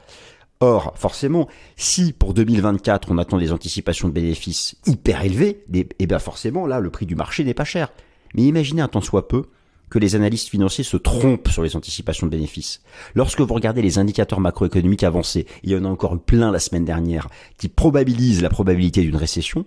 Or, 0.60 0.94
forcément, 0.96 1.48
si 1.76 2.12
pour 2.12 2.34
2024 2.34 3.12
on 3.12 3.18
attend 3.18 3.38
des 3.38 3.52
anticipations 3.52 4.08
de 4.08 4.12
bénéfices 4.12 4.76
hyper 4.86 5.22
élevées, 5.24 5.64
eh 5.72 6.06
bien 6.06 6.18
forcément 6.18 6.66
là 6.66 6.80
le 6.80 6.90
prix 6.90 7.06
du 7.06 7.14
marché 7.14 7.44
n'est 7.44 7.54
pas 7.54 7.64
cher. 7.64 7.92
Mais 8.34 8.42
imaginez 8.42 8.82
un 8.82 8.88
temps 8.88 9.00
soit 9.00 9.28
peu 9.28 9.44
que 9.90 9.98
les 9.98 10.14
analystes 10.14 10.48
financiers 10.48 10.84
se 10.84 10.96
trompent 10.96 11.48
sur 11.48 11.62
les 11.62 11.76
anticipations 11.76 12.26
de 12.26 12.32
bénéfices. 12.32 12.82
Lorsque 13.14 13.40
vous 13.40 13.54
regardez 13.54 13.82
les 13.82 13.98
indicateurs 13.98 14.40
macroéconomiques 14.40 15.02
avancés, 15.02 15.46
il 15.62 15.70
y 15.70 15.76
en 15.76 15.84
a 15.84 15.88
encore 15.88 16.14
eu 16.14 16.18
plein 16.18 16.50
la 16.50 16.58
semaine 16.58 16.84
dernière, 16.84 17.28
qui 17.58 17.68
probabilisent 17.68 18.42
la 18.42 18.50
probabilité 18.50 19.02
d'une 19.02 19.16
récession, 19.16 19.64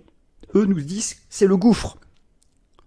eux 0.54 0.66
nous 0.66 0.80
disent 0.80 1.16
c'est 1.28 1.46
le 1.46 1.56
gouffre. 1.56 1.96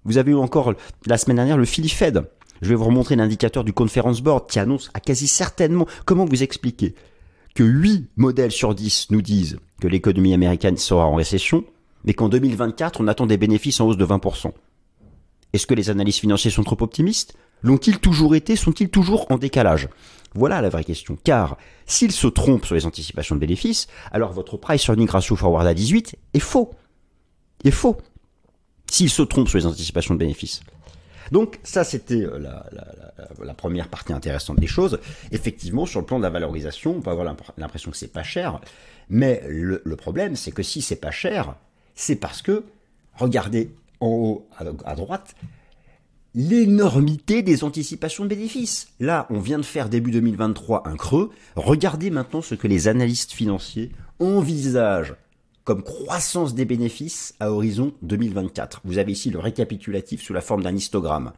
Vous 0.04 0.18
avez 0.18 0.32
eu 0.32 0.36
encore 0.36 0.74
la 1.08 1.18
semaine 1.18 1.38
dernière 1.38 1.58
le 1.58 1.66
Philly 1.66 1.90
Fed. 1.90 2.24
Je 2.62 2.70
vais 2.70 2.76
vous 2.76 2.86
remontrer 2.86 3.16
l'indicateur 3.16 3.64
du 3.64 3.74
Conference 3.74 4.22
Board 4.22 4.50
qui 4.50 4.60
annonce 4.60 4.90
à 4.94 5.00
quasi 5.00 5.28
certainement 5.28 5.88
comment 6.06 6.26
vous 6.26 6.44
expliquer 6.44 6.96
que 7.54 7.64
8 7.64 8.10
modèles 8.18 8.52
sur 8.52 8.76
10 8.76 9.08
nous 9.12 9.22
disent 9.22 9.58
que 9.82 9.88
l'économie 9.88 10.34
américaine 10.34 10.78
sera 10.78 11.06
en 11.06 11.16
récession, 11.16 11.64
mais 12.04 12.14
qu'en 12.14 12.30
2024 12.30 13.02
on 13.02 13.08
attend 13.08 13.26
des 13.26 13.38
bénéfices 13.38 13.80
en 13.80 13.88
hausse 13.88 13.98
de 13.98 14.06
20%. 14.06 14.52
Est-ce 15.56 15.68
que 15.68 15.74
les 15.74 15.90
analystes 15.90 16.20
financiers 16.20 16.52
sont 16.52 16.64
trop 16.64 16.76
optimistes? 16.82 17.34
L'ont-ils 17.64 18.00
toujours 18.00 18.36
été? 18.36 18.58
Sont-ils 18.58 18.90
toujours 18.90 19.26
en 19.32 19.38
décalage? 19.38 19.88
Voilà 20.34 20.60
la 20.60 20.68
vraie 20.68 20.84
question. 20.84 21.18
Car 21.24 21.58
s'ils 21.86 22.12
se 22.12 22.28
trompent 22.28 22.66
sur 22.66 22.76
les 22.76 22.86
anticipations 22.86 23.36
de 23.36 23.40
bénéfices, 23.40 23.88
alors 24.12 24.34
votre 24.34 24.58
price 24.58 24.86
earning 24.90 25.08
ratio 25.08 25.38
forward 25.38 25.66
à 25.66 25.74
18 25.74 26.18
est 26.34 26.40
faux. 26.40 26.76
Est 27.64 27.72
faux. 27.72 27.96
S'ils 28.92 29.10
se 29.10 29.22
trompent 29.22 29.48
sur 29.48 29.58
les 29.58 29.66
anticipations 29.66 30.14
de 30.14 30.20
bénéfices. 30.20 30.60
Donc 31.32 31.58
ça, 31.64 31.86
c'était 31.86 32.24
euh, 32.26 32.38
la, 32.38 33.54
première 33.54 33.88
partie 33.88 34.12
intéressante 34.12 34.60
des 34.60 34.68
choses. 34.68 35.00
Effectivement, 35.32 35.86
sur 35.86 36.02
le 36.02 36.06
plan 36.06 36.18
de 36.18 36.24
la 36.24 36.30
valorisation, 36.30 36.98
on 36.98 37.02
peut 37.02 37.12
avoir 37.12 37.34
l'impression 37.58 37.92
que 37.92 37.98
c'est 37.98 38.12
pas 38.12 38.24
cher, 38.24 38.60
mais 39.08 39.42
le, 39.48 39.82
le 39.86 39.96
problème, 39.96 40.36
c'est 40.36 40.52
que 40.52 40.64
si 40.64 40.82
c'est 40.82 40.98
pas 40.98 41.12
cher, 41.12 41.56
c'est 41.96 42.18
parce 42.18 42.42
que, 42.42 42.66
regardez 43.16 43.72
en 44.06 44.10
haut 44.10 44.48
à 44.58 44.96
droite, 44.96 45.36
l'énormité 46.36 47.42
des 47.42 47.64
anticipations 47.64 48.26
de 48.26 48.30
bénéfices. 48.30 48.90
Là, 49.00 49.26
on 49.30 49.40
vient 49.40 49.58
de 49.58 49.64
faire 49.64 49.90
début 49.90 50.12
2023 50.12 50.88
un 50.88 50.98
creux. 50.98 51.32
Regardez 51.56 52.10
maintenant 52.10 52.42
ce 52.42 52.56
que 52.56 52.68
les 52.68 52.88
analystes 52.88 53.32
financiers 53.32 53.92
envisagent 54.20 55.16
comme 55.64 55.82
croissance 55.82 56.54
des 56.54 56.66
bénéfices 56.66 57.34
à 57.40 57.52
horizon 57.52 57.94
2024. 58.04 58.82
Vous 58.84 58.98
avez 58.98 59.14
ici 59.14 59.32
le 59.32 59.40
récapitulatif 59.40 60.22
sous 60.22 60.34
la 60.34 60.42
forme 60.42 60.62
d'un 60.62 60.76
histogramme. 60.76 61.32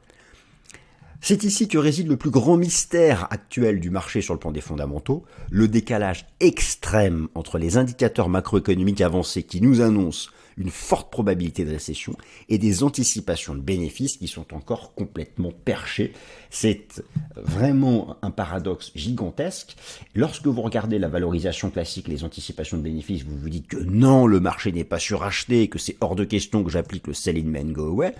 C'est 1.22 1.44
ici 1.44 1.68
que 1.68 1.78
réside 1.78 2.08
le 2.08 2.18
plus 2.18 2.30
grand 2.30 2.58
mystère 2.58 3.28
actuel 3.32 3.80
du 3.80 3.90
marché 3.90 4.22
sur 4.22 4.34
le 4.34 4.40
plan 4.40 4.52
des 4.52 4.62
fondamentaux, 4.62 5.24
le 5.50 5.68
décalage 5.68 6.26
extrême 6.40 7.28
entre 7.36 7.58
les 7.58 7.78
indicateurs 7.78 8.30
macroéconomiques 8.30 9.02
avancés 9.02 9.44
qui 9.44 9.62
nous 9.62 9.82
annoncent 9.82 10.30
une 10.58 10.70
forte 10.70 11.12
probabilité 11.12 11.66
de 11.66 11.72
récession 11.72 12.16
et 12.50 12.58
des 12.58 12.84
anticipations 12.84 13.54
de 13.56 13.62
bénéfices 13.62 14.18
qui 14.18 14.28
sont 14.28 14.54
encore 14.54 14.94
complètement 14.96 15.52
perchées. 15.52 16.14
C'est 16.50 17.04
vraiment 17.36 18.18
un 18.22 18.32
paradoxe 18.32 18.92
gigantesque. 18.96 19.76
Lorsque 20.16 20.48
vous 20.48 20.62
regardez 20.62 21.00
la 21.00 21.08
valorisation 21.08 21.70
classique, 21.70 22.08
les 22.08 22.24
anticipations 22.24 22.78
de 22.78 22.84
bénéfices, 22.84 23.24
vous 23.24 23.38
vous 23.38 23.50
dites 23.50 23.68
que 23.68 23.78
non, 23.78 24.26
le 24.26 24.40
marché 24.40 24.72
n'est 24.72 24.84
pas 24.84 25.00
suracheté, 25.00 25.68
que 25.68 25.80
c'est 25.80 25.98
hors 26.02 26.16
de 26.16 26.24
question 26.24 26.64
que 26.64 26.72
j'applique 26.72 27.08
le 27.08 27.14
sell 27.14 27.38
in 27.38 27.50
man 27.50 27.72
go 27.72 27.88
away. 27.88 28.14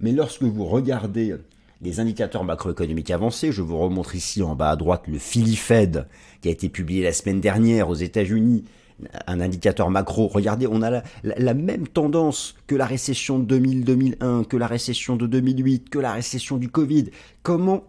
Mais 0.00 0.12
lorsque 0.12 0.42
vous 0.42 0.64
regardez 0.64 1.34
les 1.82 1.98
indicateurs 1.98 2.44
macroéconomiques 2.44 3.10
avancés, 3.10 3.50
je 3.50 3.60
vous 3.60 3.78
remontre 3.78 4.14
ici 4.14 4.42
en 4.42 4.54
bas 4.54 4.70
à 4.70 4.76
droite 4.76 5.02
le 5.08 5.18
Philly 5.18 5.56
Fed 5.56 6.06
qui 6.40 6.48
a 6.48 6.52
été 6.52 6.68
publié 6.68 7.02
la 7.02 7.12
semaine 7.12 7.40
dernière 7.40 7.88
aux 7.88 7.94
États-Unis 7.94 8.64
un 9.26 9.40
indicateur 9.40 9.90
macro. 9.90 10.28
Regardez, 10.28 10.66
on 10.66 10.82
a 10.82 11.02
la, 11.22 11.54
même 11.54 11.88
tendance 11.88 12.54
que 12.66 12.74
la 12.74 12.86
récession 12.86 13.38
de 13.38 13.58
2000-2001, 13.58 14.46
que 14.46 14.56
la 14.56 14.66
récession 14.66 15.16
de 15.16 15.26
2008, 15.26 15.90
que 15.90 15.98
la 15.98 16.12
récession 16.12 16.56
du 16.56 16.68
Covid. 16.68 17.06
Comment, 17.42 17.84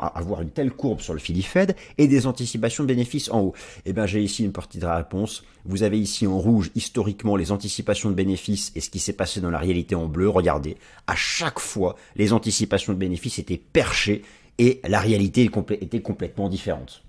avoir 0.00 0.40
une 0.40 0.50
telle 0.50 0.70
courbe 0.70 1.00
sur 1.00 1.12
le 1.12 1.18
Philly 1.18 1.42
Fed 1.42 1.76
et 1.98 2.08
des 2.08 2.26
anticipations 2.26 2.82
de 2.82 2.88
bénéfices 2.88 3.30
en 3.30 3.40
haut? 3.40 3.54
Eh 3.84 3.92
bien, 3.92 4.06
j'ai 4.06 4.22
ici 4.22 4.42
une 4.44 4.52
partie 4.52 4.78
de 4.78 4.86
la 4.86 4.96
réponse. 4.96 5.44
Vous 5.66 5.82
avez 5.82 5.98
ici 5.98 6.26
en 6.26 6.38
rouge, 6.38 6.70
historiquement, 6.74 7.36
les 7.36 7.52
anticipations 7.52 8.08
de 8.08 8.14
bénéfices 8.14 8.72
et 8.74 8.80
ce 8.80 8.88
qui 8.88 8.98
s'est 8.98 9.12
passé 9.12 9.40
dans 9.40 9.50
la 9.50 9.58
réalité 9.58 9.94
en 9.94 10.06
bleu. 10.06 10.28
Regardez, 10.28 10.76
à 11.06 11.14
chaque 11.14 11.58
fois, 11.58 11.96
les 12.16 12.32
anticipations 12.32 12.94
de 12.94 12.98
bénéfices 12.98 13.38
étaient 13.38 13.60
perchées 13.72 14.22
et 14.58 14.80
la 14.88 15.00
réalité 15.00 15.50
était 15.80 16.00
complètement 16.00 16.48
différente. 16.48 17.02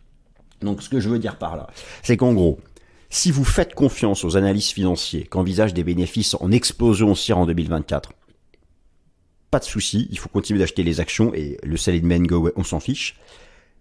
Donc, 0.62 0.82
ce 0.82 0.90
que 0.90 1.00
je 1.00 1.10
veux 1.10 1.20
dire 1.20 1.38
par 1.38 1.56
là, 1.56 1.68
c'est 2.04 2.18
qu'en 2.18 2.34
gros, 2.34 2.60
si 3.10 3.32
vous 3.32 3.46
faites 3.46 3.74
confiance 3.74 4.24
aux 4.24 4.38
analystes 4.38 4.74
financiers 4.74 5.24
qu'envisagent 5.26 5.74
des 5.74 5.84
bénéfices 5.84 6.36
en 6.40 6.52
explosion 6.52 7.12
haussière 7.12 7.38
en 7.38 7.46
2024, 7.46 8.12
pas 9.50 9.60
de 9.60 9.64
souci, 9.64 10.08
il 10.12 10.20
faut 10.20 10.30
continuer 10.30 10.60
d'acheter 10.60 10.84
les 10.84 11.00
actions 11.00 11.34
et 11.34 11.58
le 11.64 11.78
sell 11.78 12.04
in 12.04 12.24
go 12.24 12.50
on 12.56 12.64
s'en 12.64 12.80
fiche. 12.80 13.18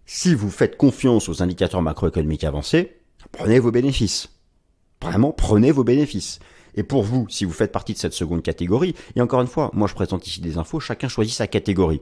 Si 0.04 0.34
vous 0.34 0.50
faites 0.50 0.76
confiance 0.76 1.28
aux 1.28 1.42
indicateurs 1.42 1.82
macroéconomiques 1.82 2.44
avancés, 2.44 2.96
prenez 3.32 3.58
vos 3.58 3.72
bénéfices. 3.72 4.28
Vraiment, 5.02 5.32
prenez 5.32 5.72
vos 5.72 5.82
bénéfices. 5.82 6.38
Et 6.76 6.84
pour 6.84 7.02
vous, 7.02 7.26
si 7.28 7.44
vous 7.44 7.52
faites 7.52 7.72
partie 7.72 7.94
de 7.94 7.98
cette 7.98 8.12
seconde 8.12 8.42
catégorie, 8.42 8.94
et 9.16 9.20
encore 9.20 9.40
une 9.40 9.48
fois, 9.48 9.70
moi 9.72 9.88
je 9.88 9.94
présente 9.94 10.26
ici 10.26 10.40
des 10.40 10.58
infos, 10.58 10.78
chacun 10.78 11.08
choisit 11.08 11.34
sa 11.34 11.48
catégorie. 11.48 12.00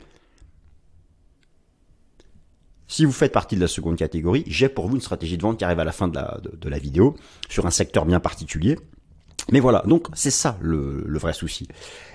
Si 2.94 3.04
vous 3.04 3.10
faites 3.10 3.32
partie 3.32 3.56
de 3.56 3.60
la 3.60 3.66
seconde 3.66 3.96
catégorie, 3.96 4.44
j'ai 4.46 4.68
pour 4.68 4.86
vous 4.86 4.94
une 4.94 5.00
stratégie 5.00 5.36
de 5.36 5.42
vente 5.42 5.58
qui 5.58 5.64
arrive 5.64 5.80
à 5.80 5.84
la 5.84 5.90
fin 5.90 6.06
de 6.06 6.14
la, 6.14 6.78
vidéo 6.78 7.16
sur 7.48 7.66
un 7.66 7.72
secteur 7.72 8.06
bien 8.06 8.20
particulier. 8.20 8.78
Mais 9.50 9.58
voilà, 9.58 9.82
donc 9.84 10.06
c'est 10.14 10.30
ça 10.30 10.56
le, 10.60 11.04
vrai 11.18 11.32
souci. 11.32 11.66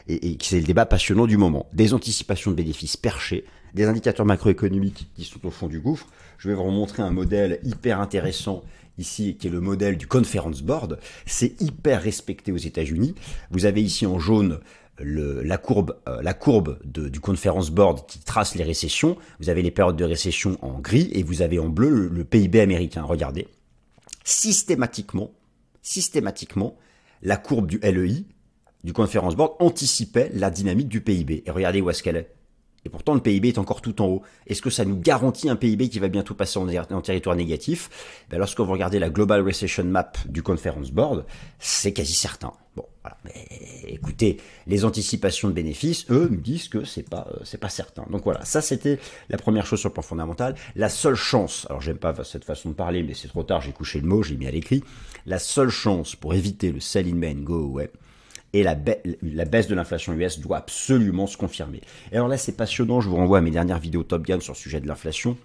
Et, 0.07 0.37
c'est 0.41 0.61
le 0.61 0.65
débat 0.65 0.85
passionnant 0.85 1.27
du 1.27 1.35
moment. 1.35 1.67
Des 1.73 1.93
anticipations 1.93 2.51
de 2.51 2.55
bénéfices 2.55 2.95
perchés, 2.95 3.43
des 3.73 3.87
indicateurs 3.87 4.25
macroéconomiques 4.25 5.09
qui 5.17 5.25
sont 5.25 5.45
au 5.45 5.49
fond 5.49 5.67
du 5.67 5.81
gouffre. 5.81 6.07
Je 6.37 6.47
vais 6.47 6.55
vous 6.55 6.71
montrer 6.71 7.03
un 7.03 7.11
modèle 7.11 7.59
hyper 7.65 7.99
intéressant 7.99 8.63
ici, 8.97 9.35
qui 9.35 9.47
est 9.47 9.51
le 9.51 9.59
modèle 9.59 9.97
du 9.97 10.07
Conference 10.07 10.61
Board. 10.61 10.97
C'est 11.25 11.61
hyper 11.61 12.01
respecté 12.01 12.53
aux 12.53 12.57
États-Unis. 12.57 13.15
Vous 13.51 13.65
avez 13.65 13.81
ici 13.81 14.05
en 14.05 14.17
jaune 14.17 14.61
la 14.99 15.57
courbe, 15.57 15.97
euh, 16.07 17.09
du 17.09 17.19
Conference 17.19 17.71
Board 17.71 18.05
qui 18.07 18.19
trace 18.19 18.55
les 18.55 18.63
récessions. 18.63 19.17
Vous 19.39 19.49
avez 19.49 19.61
les 19.61 19.71
périodes 19.71 19.95
de 19.95 20.05
récession 20.05 20.57
en 20.61 20.79
gris 20.79 21.09
et 21.13 21.23
vous 21.23 21.41
avez 21.41 21.59
en 21.59 21.69
bleu 21.69 22.09
le, 22.09 22.23
PIB 22.23 22.59
américain. 22.59 23.03
Regardez. 23.03 23.47
Systématiquement, 24.23 25.31
systématiquement, 25.81 26.77
la 27.21 27.37
courbe 27.37 27.67
du 27.67 27.79
LEI, 27.79 28.25
du 28.83 28.93
Conference 28.93 29.35
Board, 29.35 29.53
anticipait 29.59 30.31
la 30.33 30.49
dynamique 30.49 30.87
du 30.87 31.01
PIB. 31.01 31.43
Et 31.45 31.51
regardez 31.51 31.81
où 31.81 31.89
est-ce 31.89 32.03
qu'elle 32.03 32.17
est. 32.17 32.33
Et 32.85 32.89
pourtant, 32.89 33.13
le 33.13 33.19
PIB 33.19 33.49
est 33.49 33.57
encore 33.57 33.81
tout 33.81 34.01
en 34.01 34.07
haut. 34.07 34.21
Est-ce 34.47 34.61
que 34.61 34.69
ça 34.69 34.85
nous 34.85 34.97
garantit 34.97 35.49
un 35.49 35.55
PIB 35.55 35.89
qui 35.89 35.99
va 35.99 36.07
bientôt 36.07 36.33
passer 36.33 36.59
en, 36.59 37.01
territoire 37.01 37.35
négatif? 37.35 38.23
Ben 38.29 38.37
Lorsque 38.37 38.59
vous 38.59 38.71
regardez 38.71 38.99
la 38.99 39.09
Global 39.09 39.41
Recession 39.41 39.83
Map 39.83 40.13
du 40.27 40.43
Conference 40.43 40.91
Board, 40.91 41.25
c'est 41.59 41.91
quasi 41.91 42.13
certain. 42.13 42.53
Bon, 42.79 42.87
écoutez, 43.87 44.37
les 44.65 44.85
anticipations 44.85 45.49
de 45.49 45.53
bénéfices, 45.53 46.09
eux, 46.09 46.29
nous 46.31 46.39
disent 46.39 46.69
que 46.69 46.85
c'est 46.85 47.03
pas, 47.03 47.27
euh, 47.31 47.57
pas 47.59 47.67
certain. 47.67 48.05
Donc 48.09 48.23
voilà, 48.23 48.45
ça 48.45 48.61
c'était 48.61 48.99
la 49.27 49.37
première 49.37 49.65
chose 49.65 49.81
sur 49.81 49.89
le 49.89 49.93
plan 49.93 50.01
fondamental. 50.01 50.55
La 50.77 50.87
seule 50.87 51.15
chance, 51.15 51.67
alors 51.69 51.81
j'aime 51.81 51.97
pas 51.97 52.13
cette 52.23 52.45
façon 52.45 52.69
de 52.69 52.75
parler, 52.75 53.03
mais 53.03 53.13
c'est 53.13 53.27
trop 53.27 53.43
tard, 53.43 53.59
j'ai 53.59 53.73
couché 53.73 53.99
le 53.99 54.07
mot, 54.07 54.23
j'ai 54.23 54.37
mis 54.37 54.47
à 54.47 54.51
l'écrit. 54.51 54.81
La 55.25 55.39
seule 55.39 55.69
chance 55.69 56.15
pour 56.15 56.33
éviter 56.33 56.71
le 56.71 56.79
sell 56.79 57.09
in 57.09 57.15
main 57.15 57.33
go 57.33 57.65
away, 57.65 57.91
et 58.53 58.63
la, 58.63 58.75
baisse 58.75 59.67
de 59.67 59.75
l'inflation 59.75 60.13
US 60.13 60.39
doit 60.39 60.57
absolument 60.57 61.27
se 61.27 61.35
confirmer. 61.35 61.81
Et 62.13 62.15
alors 62.15 62.29
là, 62.29 62.37
c'est 62.37 62.55
passionnant, 62.55 63.01
je 63.01 63.09
vous 63.09 63.17
renvoie 63.17 63.39
à 63.39 63.41
mes 63.41 63.51
dernières 63.51 63.79
vidéos 63.79 64.03
Top 64.03 64.23
Gun 64.23 64.39
sur 64.39 64.53
le 64.53 64.57
sujet 64.57 64.79
de 64.79 64.87
l'inflation. 64.87 65.37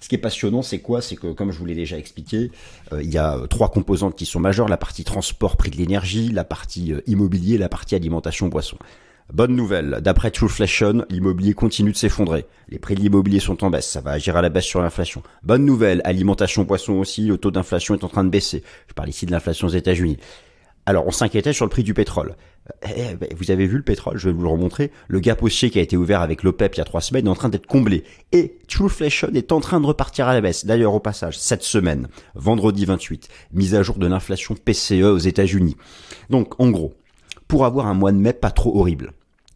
Ce 0.00 0.08
qui 0.08 0.14
est 0.14 0.18
passionnant, 0.18 0.62
c'est 0.62 0.78
quoi? 0.78 1.00
C'est 1.00 1.16
que, 1.16 1.32
comme 1.32 1.52
je 1.52 1.58
vous 1.58 1.66
l'ai 1.66 1.74
déjà 1.74 1.98
expliqué, 1.98 2.50
euh, 2.92 3.02
il 3.02 3.10
y 3.10 3.18
a 3.18 3.36
euh, 3.36 3.46
trois 3.46 3.70
composantes 3.70 4.16
qui 4.16 4.26
sont 4.26 4.40
majeures 4.40 4.68
la 4.68 4.76
partie 4.76 5.04
transport, 5.04 5.56
prix 5.56 5.70
de 5.70 5.76
l'énergie, 5.76 6.30
la 6.30 6.44
partie 6.44 6.92
euh, 6.92 7.00
immobilier, 7.06 7.58
la 7.58 7.68
partie 7.68 7.94
alimentation, 7.94 8.48
boisson. 8.48 8.76
Bonne 9.32 9.56
nouvelle, 9.56 9.98
d'après 10.02 10.30
Trueflation, 10.30 11.04
l'immobilier 11.10 11.52
continue 11.52 11.90
de 11.90 11.96
s'effondrer. 11.96 12.46
Les 12.68 12.78
prix 12.78 12.94
de 12.94 13.00
l'immobilier 13.00 13.40
sont 13.40 13.64
en 13.64 13.70
baisse, 13.70 13.88
ça 13.88 14.00
va 14.00 14.12
agir 14.12 14.36
à 14.36 14.42
la 14.42 14.50
baisse 14.50 14.66
sur 14.66 14.80
l'inflation. 14.80 15.20
Bonne 15.42 15.64
nouvelle, 15.64 16.00
alimentation, 16.04 16.62
boisson 16.62 16.92
aussi, 16.92 17.22
le 17.26 17.36
taux 17.36 17.50
d'inflation 17.50 17.94
est 17.94 18.04
en 18.04 18.08
train 18.08 18.22
de 18.22 18.28
baisser. 18.28 18.62
Je 18.86 18.94
parle 18.94 19.08
ici 19.08 19.26
de 19.26 19.32
l'inflation 19.32 19.66
aux 19.66 19.70
États-Unis. 19.70 20.18
Alors, 20.88 21.04
on 21.06 21.10
s'inquiétait 21.10 21.52
sur 21.52 21.64
le 21.64 21.68
prix 21.68 21.82
du 21.82 21.94
pétrole. 21.94 22.36
Eh, 22.84 23.16
eh 23.20 23.34
vous 23.34 23.50
avez 23.50 23.66
vu 23.66 23.76
le 23.76 23.82
pétrole, 23.82 24.18
je 24.18 24.28
vais 24.28 24.34
vous 24.34 24.42
le 24.42 24.48
remontrer. 24.48 24.92
Le 25.08 25.18
gap 25.18 25.42
haussier 25.42 25.68
qui 25.68 25.80
a 25.80 25.82
été 25.82 25.96
ouvert 25.96 26.20
avec 26.20 26.44
l'OPEP 26.44 26.76
il 26.76 26.78
y 26.78 26.80
a 26.80 26.84
trois 26.84 27.00
semaines 27.00 27.26
est 27.26 27.30
en 27.30 27.34
train 27.34 27.48
d'être 27.48 27.66
comblé. 27.66 28.04
Et 28.30 28.58
Trueflation 28.68 29.30
est 29.34 29.50
en 29.50 29.60
train 29.60 29.80
de 29.80 29.86
repartir 29.86 30.28
à 30.28 30.34
la 30.34 30.40
baisse. 30.40 30.64
D'ailleurs, 30.64 30.94
au 30.94 31.00
passage, 31.00 31.38
cette 31.38 31.64
semaine, 31.64 32.08
vendredi 32.36 32.84
28, 32.84 33.28
mise 33.52 33.74
à 33.74 33.82
jour 33.82 33.96
de 33.96 34.06
l'inflation 34.06 34.54
PCE 34.54 35.02
aux 35.02 35.18
États-Unis. 35.18 35.76
Donc, 36.30 36.60
en 36.60 36.70
gros, 36.70 36.94
pour 37.48 37.64
avoir 37.64 37.88
un 37.88 37.94
mois 37.94 38.12
de 38.12 38.18
mai 38.18 38.32
pas 38.32 38.52
trop 38.52 38.78
horrible, 38.78 39.12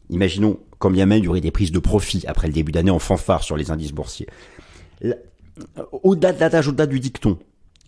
imaginons 0.08 0.58
combien 0.80 1.06
même 1.06 1.18
il 1.20 1.26
y 1.26 1.28
aurait 1.28 1.40
des 1.40 1.52
prises 1.52 1.72
de 1.72 1.78
profit 1.78 2.24
après 2.26 2.48
le 2.48 2.52
début 2.52 2.72
d'année 2.72 2.90
en 2.90 2.98
fanfare 2.98 3.44
sur 3.44 3.56
les 3.56 3.70
indices 3.70 3.92
boursiers. 3.92 4.26
Au-delà 6.02 6.32
de 6.32 6.68
au-delà 6.68 6.86
du 6.86 6.98
dicton, 6.98 7.38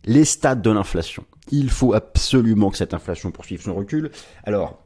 les 0.04 0.24
stades 0.24 0.62
de 0.62 0.70
l'inflation. 0.70 1.24
Il 1.50 1.70
faut 1.70 1.92
absolument 1.92 2.70
que 2.70 2.76
cette 2.76 2.94
inflation 2.94 3.30
poursuive 3.30 3.62
son 3.62 3.74
recul. 3.74 4.10
Alors, 4.44 4.78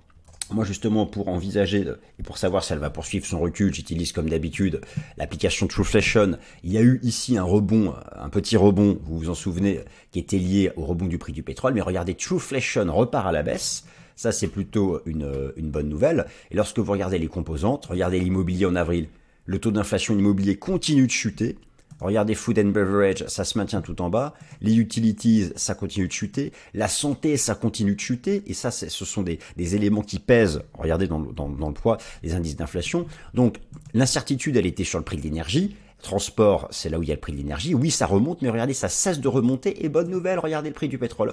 moi 0.51 0.65
justement 0.65 1.07
pour 1.07 1.29
envisager 1.29 1.85
et 2.19 2.23
pour 2.23 2.39
savoir 2.39 2.63
si 2.63 2.73
elle 2.73 2.79
va 2.79 2.91
poursuivre 2.91 3.27
son 3.27 3.41
recul, 3.41 3.75
j'utilise 3.75 4.13
comme 4.13 4.29
d'habitude 4.29 4.81
l'application 5.17 5.67
Trueflation. 5.67 6.39
Il 6.63 6.73
y 6.73 6.79
a 6.79 6.83
eu 6.83 7.01
ici 7.03 7.37
un 7.37 7.43
rebond, 7.43 7.95
un 8.15 8.29
petit 8.31 8.57
rebond, 8.57 8.99
vous 9.05 9.19
vous 9.19 9.31
en 9.31 9.35
souvenez, 9.35 9.81
qui 10.13 10.19
était 10.19 10.39
lié 10.39 10.71
au 10.77 10.85
rebond 10.85 11.07
du 11.07 11.19
prix 11.19 11.33
du 11.33 11.43
pétrole. 11.43 11.75
Mais 11.75 11.81
regardez, 11.81 12.15
Trueflation 12.15 12.93
repart 12.95 13.27
à 13.27 13.33
la 13.33 13.43
baisse. 13.43 13.85
Ça 14.15 14.33
c'est 14.33 14.49
plutôt 14.49 15.01
une, 15.05 15.53
une 15.57 15.71
bonne 15.71 15.89
nouvelle. 15.89 16.27
Et 16.51 16.57
lorsque 16.57 16.79
vous 16.79 16.91
regardez 16.91 17.19
les 17.19 17.29
composantes, 17.29 17.87
regardez 17.87 18.19
l'immobilier 18.19 18.65
en 18.65 18.77
avril, 18.77 19.09
le 19.45 19.59
taux 19.59 19.71
d'inflation 19.71 20.19
immobilier 20.19 20.57
continue 20.57 21.07
de 21.07 21.13
chuter. 21.13 21.57
Regardez 22.00 22.35
Food 22.35 22.59
and 22.59 22.71
Beverage, 22.71 23.26
ça 23.26 23.45
se 23.45 23.57
maintient 23.57 23.81
tout 23.81 24.00
en 24.03 24.11
bas. 24.11 24.35
Les 24.61 24.76
utilities, 24.76 25.50
ça 25.57 25.75
continue 25.75 26.07
de 26.07 26.12
chuter. 26.12 26.53
La 26.75 26.88
santé, 26.88 27.37
ça 27.37 27.55
continue 27.55 27.95
de 27.95 28.00
chuter. 28.00 28.43
Et 28.47 28.55
ça, 28.55 28.71
ce 28.71 29.05
sont 29.05 29.23
des, 29.23 29.38
éléments 29.57 30.03
qui 30.03 30.19
pèsent, 30.19 30.62
regardez 30.75 31.07
dans, 31.07 31.19
le 31.19 31.73
poids 31.73 31.99
des 32.23 32.35
indices 32.35 32.57
d'inflation. 32.57 33.07
Donc 33.35 33.59
l'incertitude, 33.95 34.57
elle 34.57 34.67
était 34.67 34.85
sur 34.85 34.99
le 34.99 35.05
prix 35.05 35.17
de 35.17 35.23
l'énergie. 35.23 35.76
Transport, 36.03 36.69
c'est 36.71 36.91
là 36.91 36.99
où 36.99 37.03
il 37.03 37.09
y 37.09 37.12
a 37.12 37.15
le 37.15 37.21
prix 37.21 37.33
de 37.33 37.38
l'énergie. 37.38 37.75
Oui, 37.75 37.91
ça 37.91 38.07
remonte, 38.07 38.43
mais 38.43 38.50
regardez, 38.50 38.75
ça 38.75 38.88
cesse 38.88 39.19
de 39.19 39.29
remonter. 39.29 39.85
Et 39.85 39.88
bonne 39.88 40.11
nouvelle, 40.11 40.38
regardez 40.38 40.69
le 40.69 40.75
prix 40.75 40.88
du 40.88 40.99
pétrole. 40.99 41.33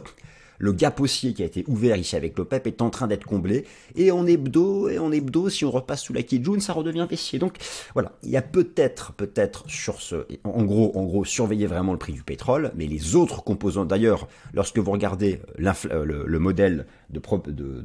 Le 0.59 0.71
gap 0.71 0.99
haussier 0.99 1.33
qui 1.33 1.43
a 1.43 1.45
été 1.45 1.63
ouvert 1.67 1.97
ici 1.97 2.15
avec 2.15 2.37
l'OPEP 2.37 2.67
est 2.67 2.81
en 2.81 2.89
train 2.89 3.07
d'être 3.07 3.25
comblé. 3.25 3.65
Et 3.95 4.11
en 4.11 4.25
hebdo, 4.25 4.89
et 4.89 4.99
en 4.99 5.11
hebdo, 5.11 5.49
si 5.49 5.65
on 5.65 5.71
repasse 5.71 6.03
sous 6.03 6.13
la 6.13 6.23
Kijun, 6.23 6.59
ça 6.59 6.73
redevient 6.73 7.07
baissier. 7.09 7.39
Donc 7.39 7.57
voilà, 7.93 8.13
il 8.23 8.29
y 8.29 8.37
a 8.37 8.41
peut-être, 8.41 9.13
peut-être 9.13 9.63
sur 9.67 10.01
ce, 10.01 10.25
en 10.43 10.63
gros, 10.63 10.91
en 10.95 11.03
gros, 11.03 11.25
surveiller 11.25 11.67
vraiment 11.67 11.91
le 11.91 11.99
prix 11.99 12.13
du 12.13 12.23
pétrole, 12.23 12.71
mais 12.75 12.87
les 12.87 13.15
autres 13.15 13.43
composants, 13.43 13.85
d'ailleurs, 13.85 14.27
lorsque 14.53 14.79
vous 14.79 14.91
regardez 14.91 15.39
euh, 15.59 16.05
le, 16.05 16.39
modèle 16.39 16.85
de, 17.09 17.19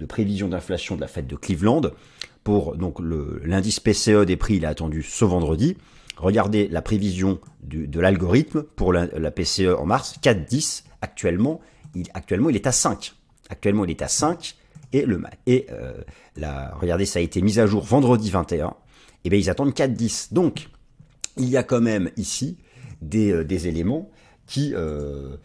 prévision 0.06 0.48
d'inflation 0.48 0.96
de 0.96 1.00
la 1.00 1.08
fête 1.08 1.26
de 1.26 1.37
Cleveland, 1.37 1.82
pour 2.44 2.76
donc 2.76 2.98
l'indice 3.44 3.80
PCE 3.80 4.25
des 4.25 4.37
prix, 4.37 4.56
il 4.56 4.64
est 4.64 4.68
attendu 4.68 5.02
ce 5.02 5.25
vendredi. 5.25 5.76
Regardez 6.16 6.66
la 6.68 6.82
prévision 6.82 7.38
de 7.62 8.00
l'algorithme 8.00 8.62
pour 8.62 8.92
la, 8.92 9.30
PCE 9.30 9.75
en 9.78 9.87
mars, 9.87 10.16
4,10 10.22 10.84
actuellement. 11.00 11.60
Actuellement, 12.14 12.50
il 12.50 12.57
est 12.57 12.66
à 12.66 12.73
5. 12.73 13.12
Actuellement, 13.50 13.85
il 13.85 13.90
est 13.90 14.02
à 14.02 14.09
5 14.09 14.57
et 14.92 15.04
le 15.04 15.23
et 15.47 15.66
euh, 15.71 15.92
regardez, 16.80 17.04
ça 17.04 17.18
a 17.18 17.23
été 17.23 17.42
mis 17.42 17.59
à 17.59 17.66
jour 17.66 17.85
vendredi 17.85 18.30
21. 18.30 18.68
Et 18.68 18.73
eh 19.25 19.30
bien 19.30 19.38
ils 19.38 19.50
attendent 19.50 19.73
4,10. 19.73 20.33
Donc 20.33 20.68
il 21.37 21.49
y 21.49 21.57
a 21.57 21.62
quand 21.62 21.80
même 21.80 22.11
ici 22.16 22.59
des, 23.02 23.33
euh, 23.33 23.45
éléments 23.49 24.11
qui 24.47 24.73
euh, 24.75 25.37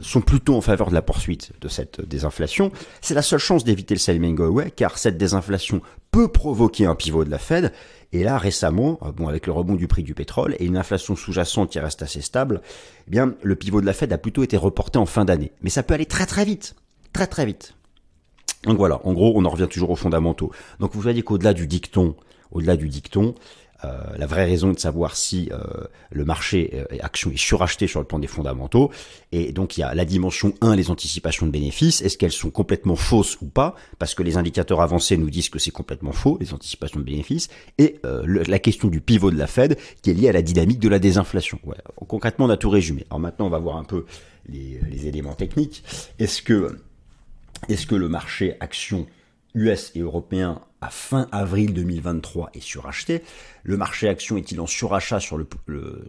sont 0.00 0.20
plutôt 0.20 0.56
en 0.56 0.60
faveur 0.60 0.88
de 0.88 0.94
la 0.94 1.02
poursuite 1.02 1.52
de 1.60 1.68
cette 1.68 2.00
désinflation. 2.00 2.72
C'est 3.00 3.14
la 3.14 3.22
seule 3.22 3.38
chance 3.38 3.64
d'éviter 3.64 3.94
le 3.94 4.00
selling 4.00 4.40
away, 4.40 4.70
car 4.70 4.98
cette 4.98 5.18
désinflation 5.18 5.82
peut 6.10 6.28
provoquer 6.28 6.86
un 6.86 6.94
pivot 6.94 7.24
de 7.24 7.30
la 7.30 7.38
Fed. 7.38 7.72
Et 8.12 8.24
là, 8.24 8.38
récemment, 8.38 8.98
euh, 9.02 9.12
bon, 9.12 9.28
avec 9.28 9.46
le 9.46 9.52
rebond 9.52 9.74
du 9.74 9.86
prix 9.86 10.02
du 10.02 10.14
pétrole 10.14 10.56
et 10.58 10.64
une 10.64 10.76
inflation 10.76 11.14
sous-jacente 11.14 11.70
qui 11.70 11.78
reste 11.78 12.02
assez 12.02 12.20
stable, 12.20 12.60
eh 13.06 13.10
bien, 13.10 13.34
le 13.42 13.56
pivot 13.56 13.80
de 13.80 13.86
la 13.86 13.92
Fed 13.92 14.12
a 14.12 14.18
plutôt 14.18 14.42
été 14.42 14.56
reporté 14.56 14.98
en 14.98 15.06
fin 15.06 15.24
d'année. 15.24 15.52
Mais 15.62 15.70
ça 15.70 15.82
peut 15.82 15.94
aller 15.94 16.06
très 16.06 16.26
très 16.26 16.44
vite, 16.44 16.74
très 17.12 17.26
très 17.26 17.46
vite. 17.46 17.74
Donc 18.64 18.76
voilà, 18.76 19.00
en 19.04 19.12
gros, 19.12 19.32
on 19.36 19.44
en 19.44 19.50
revient 19.50 19.68
toujours 19.70 19.90
aux 19.90 19.96
fondamentaux. 19.96 20.50
Donc 20.80 20.94
vous 20.94 21.00
voyez 21.00 21.22
qu'au-delà 21.22 21.54
du 21.54 21.66
dicton, 21.66 22.16
au-delà 22.50 22.76
du 22.76 22.88
dicton, 22.88 23.34
euh, 23.84 23.98
la 24.16 24.26
vraie 24.26 24.44
raison 24.44 24.72
de 24.72 24.78
savoir 24.78 25.16
si 25.16 25.48
euh, 25.52 25.58
le 26.10 26.24
marché 26.24 26.70
euh, 26.74 26.96
action 27.00 27.30
est 27.30 27.38
suracheté 27.38 27.86
sur 27.86 28.00
le 28.00 28.06
plan 28.06 28.18
des 28.18 28.26
fondamentaux. 28.26 28.90
Et 29.32 29.52
donc 29.52 29.76
il 29.76 29.80
y 29.80 29.82
a 29.82 29.94
la 29.94 30.04
dimension 30.04 30.52
1, 30.60 30.76
les 30.76 30.90
anticipations 30.90 31.46
de 31.46 31.50
bénéfices. 31.50 32.02
Est-ce 32.02 32.18
qu'elles 32.18 32.32
sont 32.32 32.50
complètement 32.50 32.96
fausses 32.96 33.38
ou 33.40 33.46
pas? 33.46 33.74
Parce 33.98 34.14
que 34.14 34.22
les 34.22 34.36
indicateurs 34.36 34.80
avancés 34.80 35.16
nous 35.16 35.30
disent 35.30 35.48
que 35.48 35.58
c'est 35.58 35.70
complètement 35.70 36.12
faux, 36.12 36.36
les 36.40 36.52
anticipations 36.52 37.00
de 37.00 37.04
bénéfices. 37.04 37.48
Et 37.78 38.00
la 38.02 38.58
question 38.58 38.88
du 38.88 39.00
pivot 39.00 39.30
de 39.30 39.38
la 39.38 39.46
Fed 39.46 39.78
qui 40.02 40.10
est 40.10 40.14
liée 40.14 40.28
à 40.28 40.32
la 40.32 40.42
dynamique 40.42 40.78
de 40.78 40.88
la 40.88 40.98
désinflation. 40.98 41.58
Concrètement, 42.08 42.46
on 42.46 42.50
a 42.50 42.56
tout 42.56 42.70
résumé. 42.70 43.06
Alors 43.10 43.20
maintenant, 43.20 43.46
on 43.46 43.50
va 43.50 43.58
voir 43.58 43.76
un 43.76 43.84
peu 43.84 44.04
les, 44.48 44.80
les 44.90 45.06
éléments 45.06 45.34
techniques. 45.34 45.82
Est-ce 46.18 46.42
que, 46.42 46.78
est-ce 47.68 47.86
que 47.86 47.94
le 47.94 48.08
marché 48.08 48.56
action 48.60 49.06
US 49.54 49.92
et 49.94 50.00
européen 50.00 50.60
à 50.80 50.88
fin 50.88 51.28
avril 51.30 51.74
2023 51.74 52.50
est 52.54 52.60
suracheté. 52.60 53.22
Le 53.62 53.76
marché 53.76 54.08
action 54.08 54.36
est-il 54.38 54.60
en 54.60 54.66
surachat 54.66 55.20
sur 55.20 55.36
le, 55.36 55.46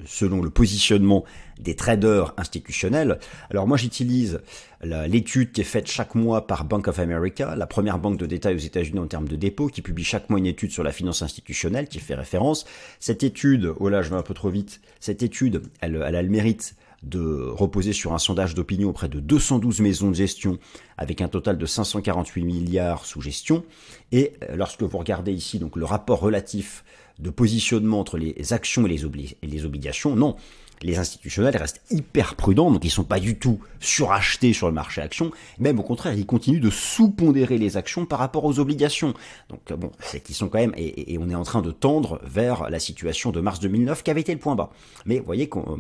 selon 0.05 0.41
le 0.41 0.49
positionnement 0.49 1.25
des 1.59 1.75
traders 1.75 2.33
institutionnels? 2.37 3.19
Alors 3.49 3.67
moi 3.67 3.75
j'utilise 3.77 4.39
l'étude 4.81 5.51
qui 5.51 5.61
est 5.61 5.65
faite 5.65 5.87
chaque 5.87 6.15
mois 6.15 6.47
par 6.47 6.63
Bank 6.63 6.87
of 6.87 6.99
America, 6.99 7.55
la 7.55 7.67
première 7.67 7.99
banque 7.99 8.17
de 8.17 8.25
détail 8.25 8.55
aux 8.55 8.59
États-Unis 8.59 8.99
en 8.99 9.07
termes 9.07 9.27
de 9.27 9.35
dépôt, 9.35 9.67
qui 9.67 9.81
publie 9.81 10.05
chaque 10.05 10.29
mois 10.29 10.39
une 10.39 10.45
étude 10.45 10.71
sur 10.71 10.83
la 10.83 10.91
finance 10.91 11.21
institutionnelle 11.21 11.87
qui 11.87 11.99
fait 11.99 12.15
référence. 12.15 12.65
Cette 12.99 13.23
étude, 13.23 13.73
oh 13.77 13.89
là 13.89 14.01
je 14.01 14.09
vais 14.09 14.15
un 14.15 14.23
peu 14.23 14.33
trop 14.33 14.49
vite, 14.49 14.79
cette 14.99 15.21
étude, 15.21 15.63
elle, 15.81 16.01
elle 16.05 16.15
a 16.15 16.21
le 16.21 16.29
mérite 16.29 16.75
de 17.03 17.47
reposer 17.49 17.93
sur 17.93 18.13
un 18.13 18.19
sondage 18.19 18.53
d'opinion 18.53 18.89
auprès 18.89 19.09
de 19.09 19.19
212 19.19 19.79
maisons 19.81 20.09
de 20.09 20.15
gestion 20.15 20.59
avec 20.97 21.21
un 21.21 21.27
total 21.27 21.57
de 21.57 21.65
548 21.65 22.43
milliards 22.43 23.05
sous 23.05 23.21
gestion. 23.21 23.63
Et 24.11 24.33
euh, 24.43 24.55
lorsque 24.55 24.83
vous 24.83 24.97
regardez 24.97 25.33
ici 25.33 25.57
donc 25.59 25.75
le 25.75 25.85
rapport 25.85 26.19
relatif 26.19 26.83
de 27.19 27.29
positionnement 27.29 27.99
entre 27.99 28.17
les 28.17 28.53
actions 28.53 28.85
et 28.85 28.89
les, 28.89 29.65
obligations, 29.65 30.15
non, 30.15 30.35
les 30.81 30.97
institutionnels 30.97 31.55
restent 31.55 31.81
hyper 31.91 32.35
prudents, 32.35 32.71
donc 32.71 32.83
ils 32.83 32.89
sont 32.89 33.03
pas 33.03 33.19
du 33.19 33.37
tout 33.37 33.59
surachetés 33.79 34.53
sur 34.53 34.67
le 34.67 34.73
marché 34.73 35.01
actions, 35.01 35.31
même 35.59 35.79
au 35.79 35.83
contraire, 35.83 36.13
ils 36.13 36.25
continuent 36.25 36.61
de 36.61 36.69
sous-pondérer 36.69 37.57
les 37.57 37.77
actions 37.77 38.05
par 38.05 38.19
rapport 38.19 38.45
aux 38.45 38.59
obligations. 38.59 39.13
Donc 39.49 39.71
euh, 39.71 39.75
bon, 39.75 39.91
c'est 39.99 40.21
qu'ils 40.21 40.35
sont 40.35 40.49
quand 40.49 40.59
même, 40.59 40.73
et, 40.75 41.13
et, 41.13 41.17
on 41.19 41.29
est 41.29 41.35
en 41.35 41.43
train 41.43 41.61
de 41.61 41.71
tendre 41.71 42.19
vers 42.23 42.69
la 42.69 42.79
situation 42.79 43.31
de 43.31 43.39
mars 43.39 43.59
2009 43.59 44.03
qui 44.03 44.11
avait 44.11 44.21
été 44.21 44.33
le 44.33 44.39
point 44.39 44.55
bas. 44.55 44.71
Mais 45.05 45.19
vous 45.19 45.25
voyez 45.25 45.47
qu'on 45.47 45.79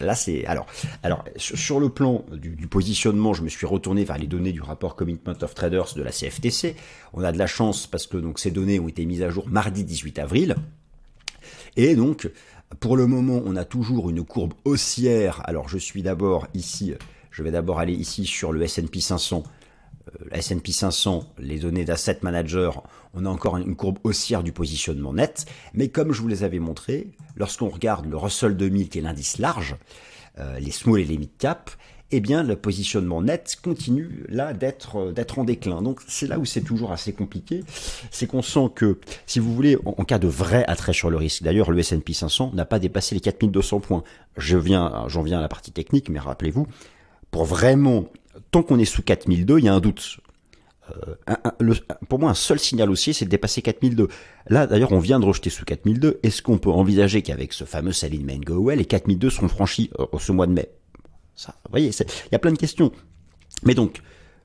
Là, 0.00 0.14
c'est 0.14 0.44
alors, 0.46 0.66
alors 1.02 1.24
sur 1.36 1.80
le 1.80 1.88
plan 1.88 2.24
du, 2.32 2.66
positionnement, 2.66 3.34
je 3.34 3.42
me 3.42 3.48
suis 3.48 3.66
retourné 3.66 4.04
vers 4.04 4.18
les 4.18 4.26
données 4.26 4.52
du 4.52 4.60
rapport 4.60 4.96
Commitment 4.96 5.36
of 5.42 5.54
Traders 5.54 5.94
de 5.94 6.02
la 6.02 6.10
CFTC. 6.10 6.76
On 7.12 7.22
a 7.22 7.32
de 7.32 7.38
la 7.38 7.46
chance 7.46 7.86
parce 7.86 8.06
que 8.06 8.22
ces 8.36 8.50
données 8.50 8.78
ont 8.78 8.88
été 8.88 9.04
mises 9.06 9.22
à 9.22 9.30
jour 9.30 9.48
mardi 9.48 9.84
18 9.84 10.18
avril. 10.18 10.56
Et 11.76 11.94
donc, 11.96 12.30
pour 12.80 12.96
le 12.96 13.06
moment, 13.06 13.42
on 13.44 13.56
a 13.56 13.64
toujours 13.64 14.10
une 14.10 14.24
courbe 14.24 14.54
haussière. 14.64 15.42
Alors, 15.44 15.68
je 15.68 15.78
suis 15.78 16.02
d'abord 16.02 16.46
ici, 16.54 16.94
je 17.30 17.42
vais 17.42 17.50
d'abord 17.50 17.78
aller 17.78 17.94
ici 17.94 18.26
sur 18.26 18.52
le 18.52 18.62
S&P 18.62 19.00
500 19.00 19.42
la 20.30 20.38
S&P 20.38 20.72
500, 20.72 21.34
les 21.38 21.58
données 21.58 21.84
d'asset 21.84 22.18
manager, 22.22 22.82
on 23.14 23.26
a 23.26 23.28
encore 23.28 23.56
une 23.56 23.76
courbe 23.76 23.98
haussière 24.04 24.42
du 24.42 24.52
positionnement 24.52 25.14
net. 25.14 25.46
Mais 25.74 25.88
comme 25.88 26.12
je 26.12 26.20
vous 26.20 26.28
les 26.28 26.44
avais 26.44 26.58
montré, 26.58 27.08
lorsqu'on 27.36 27.68
regarde 27.68 28.06
le 28.06 28.16
Russell 28.16 28.56
2000 28.56 28.88
qui 28.88 28.98
est 28.98 29.02
l'indice 29.02 29.38
large, 29.38 29.76
euh, 30.38 30.58
les 30.60 30.70
small 30.70 31.00
et 31.00 31.04
les 31.04 31.18
mid 31.18 31.30
cap, 31.38 31.70
eh 32.10 32.20
bien 32.20 32.42
le 32.42 32.56
positionnement 32.56 33.20
net 33.20 33.56
continue 33.62 34.24
là 34.28 34.54
d'être 34.54 34.96
euh, 34.96 35.12
d'être 35.12 35.38
en 35.38 35.44
déclin. 35.44 35.82
Donc 35.82 36.00
c'est 36.06 36.26
là 36.26 36.38
où 36.38 36.44
c'est 36.44 36.62
toujours 36.62 36.92
assez 36.92 37.12
compliqué, 37.12 37.64
c'est 38.10 38.26
qu'on 38.26 38.42
sent 38.42 38.70
que 38.74 38.98
si 39.26 39.40
vous 39.40 39.54
voulez 39.54 39.76
en, 39.84 40.04
cas 40.04 40.18
de 40.18 40.28
vrai 40.28 40.64
attrait 40.66 40.92
sur 40.92 41.10
le 41.10 41.16
risque, 41.16 41.42
d'ailleurs 41.42 41.70
le 41.70 41.78
S&P 41.80 42.12
500 42.12 42.52
n'a 42.54 42.64
pas 42.64 42.78
dépassé 42.78 43.14
les 43.14 43.20
4200 43.20 43.80
points. 43.80 44.04
Je 44.36 44.56
viens 44.56 45.04
j'en 45.08 45.22
viens 45.22 45.38
à 45.38 45.42
la 45.42 45.48
partie 45.48 45.72
technique 45.72 46.08
mais 46.08 46.18
rappelez-vous 46.18 46.66
pour 47.30 47.44
vraiment 47.44 48.06
tant 48.50 48.62
qu'on 48.62 48.78
est 48.78 48.84
sous 48.84 49.02
4002, 49.02 49.58
il 49.58 49.64
y 49.64 49.68
a 49.68 49.74
un 49.74 49.80
doute. 49.80 50.20
Euh, 50.90 51.74
pour 52.08 52.18
moi, 52.18 52.30
un 52.30 52.34
seul 52.34 52.58
signal 52.58 52.90
aussi, 52.90 53.12
c'est 53.12 53.24
de 53.24 53.30
dépasser 53.30 53.62
4002. 53.62 54.08
Là, 54.48 54.66
d'ailleurs, 54.66 54.92
on 54.92 54.98
vient 54.98 55.20
de 55.20 55.24
rejeter 55.24 55.50
sous 55.50 55.64
4002. 55.64 56.20
Est-ce 56.22 56.42
qu'on 56.42 56.58
peut 56.58 56.70
envisager 56.70 57.22
qu'avec 57.22 57.52
ce 57.52 57.64
fameux 57.64 57.92
Saline 57.92 58.24
Main 58.24 58.40
Go 58.40 58.62
Well, 58.62 58.78
les 58.78 58.84
4002 58.84 59.30
seront 59.30 59.48
franchis 59.48 59.90
euh, 59.98 60.06
ce 60.18 60.32
mois 60.32 60.46
de 60.46 60.52
mai? 60.52 60.70
Ça, 61.34 61.54
vous 61.64 61.70
voyez, 61.70 61.90
il 61.90 62.32
y 62.32 62.34
a 62.34 62.38
plein 62.38 62.52
de 62.52 62.58
questions. 62.58 62.90
Mais 63.64 63.74
donc, 63.74 64.00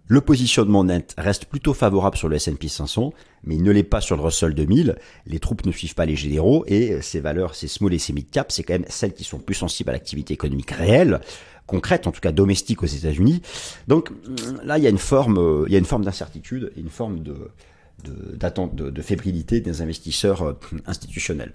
le 0.08 0.20
positionnement 0.20 0.84
net 0.84 1.16
reste 1.18 1.46
plutôt 1.46 1.74
favorable 1.74 2.18
sur 2.18 2.28
le 2.28 2.36
S&P 2.36 2.68
500, 2.68 3.14
mais 3.46 3.56
il 3.56 3.64
ne 3.64 3.72
l'est 3.72 3.84
pas 3.84 4.02
sur 4.02 4.18
le 4.18 4.22
Russell 4.22 4.54
2000. 4.54 4.98
Les 5.26 5.40
troupes 5.40 5.66
ne 5.66 5.72
suivent 5.72 5.96
pas 5.96 6.06
les 6.06 6.18
généraux 6.18 6.66
et 6.68 7.02
ces 7.02 7.22
valeurs, 7.22 7.56
ces 7.56 7.70
small 7.70 7.94
et 7.94 8.00
ces 8.00 8.12
mid 8.12 8.30
cap, 8.30 8.52
c'est 8.52 8.64
quand 8.64 8.74
même 8.74 8.86
celles 8.90 9.14
qui 9.14 9.24
sont 9.24 9.40
plus 9.40 9.56
sensibles 9.56 9.90
à 9.92 9.94
l'activité 9.94 10.34
économique 10.34 10.72
réelle 10.72 11.22
concrète, 11.68 12.08
en 12.08 12.12
tout 12.12 12.22
cas 12.22 12.32
domestique 12.32 12.84
aux 12.84 12.88
États-Unis. 12.88 13.42
Donc 13.88 14.12
là, 14.64 14.78
il 14.78 14.84
y 14.84 14.88
a 14.88 14.90
une 14.90 14.98
forme, 14.98 15.38
euh, 15.38 15.66
il 15.68 15.74
y 15.74 15.76
a 15.76 15.80
une 15.80 15.86
forme 15.86 16.04
d'incertitude, 16.04 16.72
une 16.78 16.90
forme 16.90 17.22
de 17.22 17.52
d'attente, 18.36 18.76
de, 18.76 19.02
fébrilité 19.02 19.62
des 19.62 19.82
investisseurs 19.82 20.42
euh, 20.42 20.60
institutionnels. 20.86 21.54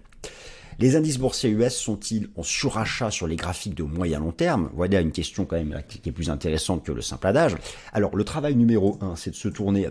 Les 0.79 0.97
indices 0.97 1.19
boursiers 1.19 1.51
US 1.51 1.75
sont-ils 1.75 2.31
en 2.37 2.43
surachat 2.43 3.11
sur 3.11 3.27
les 3.27 3.37
graphiques 3.37 3.75
de 3.75 3.83
moyen 3.83 4.21
long 4.21 4.33
terme? 4.33 4.71
Voilà 4.73 5.01
une 5.01 5.11
question 5.11 5.45
quand 5.45 5.57
même 5.57 5.83
qui 5.89 6.09
est 6.09 6.13
plus 6.13 6.31
intéressante 6.31 6.85
que 6.85 6.93
le 6.93 7.03
simple 7.03 7.27
adage. 7.27 7.57
Alors 7.93 8.17
le 8.17 8.25
travail 8.25 8.55
numéro 8.55 8.97
un, 9.03 9.15
c'est 9.15 9.31
de 9.31 9.37
se 9.37 9.49
tourner 9.49 9.89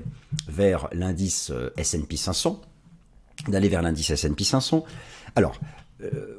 vers 0.48 0.88
l'indice 0.94 1.52
euh, 1.52 1.70
S&P 1.78 2.16
500, 2.16 2.60
d'aller 3.50 3.70
vers 3.70 3.84
l'indice 3.84 4.10
S&P 4.10 4.44
500. 4.44 4.84
Alors, 5.36 5.60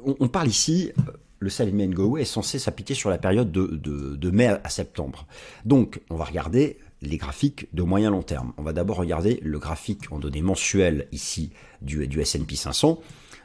on, 0.05 0.27
parle 0.27 0.47
ici 0.47 0.91
le 1.39 1.49
Salim 1.49 1.93
Go 1.93 2.17
est 2.17 2.25
censé 2.25 2.59
s'appliquer 2.59 2.93
sur 2.93 3.09
la 3.09 3.17
période 3.17 3.51
de, 3.51 4.29
mai 4.29 4.47
à 4.47 4.69
septembre. 4.69 5.25
Donc, 5.65 6.01
on 6.09 6.15
va 6.15 6.25
regarder 6.25 6.77
les 7.01 7.17
graphiques 7.17 7.73
de 7.73 7.83
moyen 7.83 8.11
long 8.11 8.23
terme. 8.23 8.53
On 8.57 8.63
va 8.63 8.73
d'abord 8.73 8.97
regarder 8.97 9.39
le 9.41 9.57
graphique 9.57 10.11
en 10.11 10.19
données 10.19 10.41
mensuelles 10.41 11.07
ici 11.11 11.51
du, 11.81 12.07
du 12.07 12.19
S&P 12.19 12.55
500. 12.55 12.99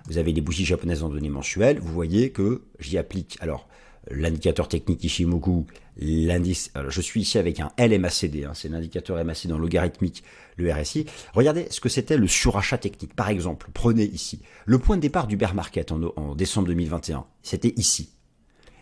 Vous 0.06 0.18
avez 0.18 0.32
les 0.32 0.40
bougies 0.40 0.64
japonaises 0.64 1.02
en 1.02 1.08
données 1.08 1.30
mensuelles. 1.30 1.78
Vous 1.78 1.92
voyez 1.92 2.30
que 2.30 2.62
j'y 2.80 2.98
applique 2.98 3.38
alors 3.40 3.68
l'indicateur 4.10 4.68
technique 4.68 5.02
Ishimoku, 5.04 5.66
l'indice. 5.98 6.72
Je 6.88 7.00
suis 7.00 7.22
ici 7.22 7.38
avec 7.38 7.60
un 7.60 7.70
LMACD, 7.78 8.44
hein, 8.44 8.52
c'est 8.54 8.68
l'indicateur 8.68 9.22
MACD 9.24 9.48
dans 9.48 9.58
logarithmique, 9.58 10.24
le 10.56 10.72
RSI. 10.72 11.06
Regardez 11.32 11.66
ce 11.70 11.80
que 11.80 11.88
c'était 11.88 12.16
le 12.16 12.26
surachat 12.26 12.78
technique. 12.78 13.14
Par 13.14 13.28
exemple, 13.28 13.68
prenez 13.72 14.04
ici 14.04 14.40
le 14.66 14.78
point 14.78 14.96
de 14.96 15.02
départ 15.02 15.26
du 15.26 15.36
bear 15.36 15.54
market 15.54 15.92
en, 15.92 16.00
en 16.16 16.34
décembre 16.34 16.68
2021. 16.68 17.24
C'était 17.42 17.72
ici. 17.76 18.10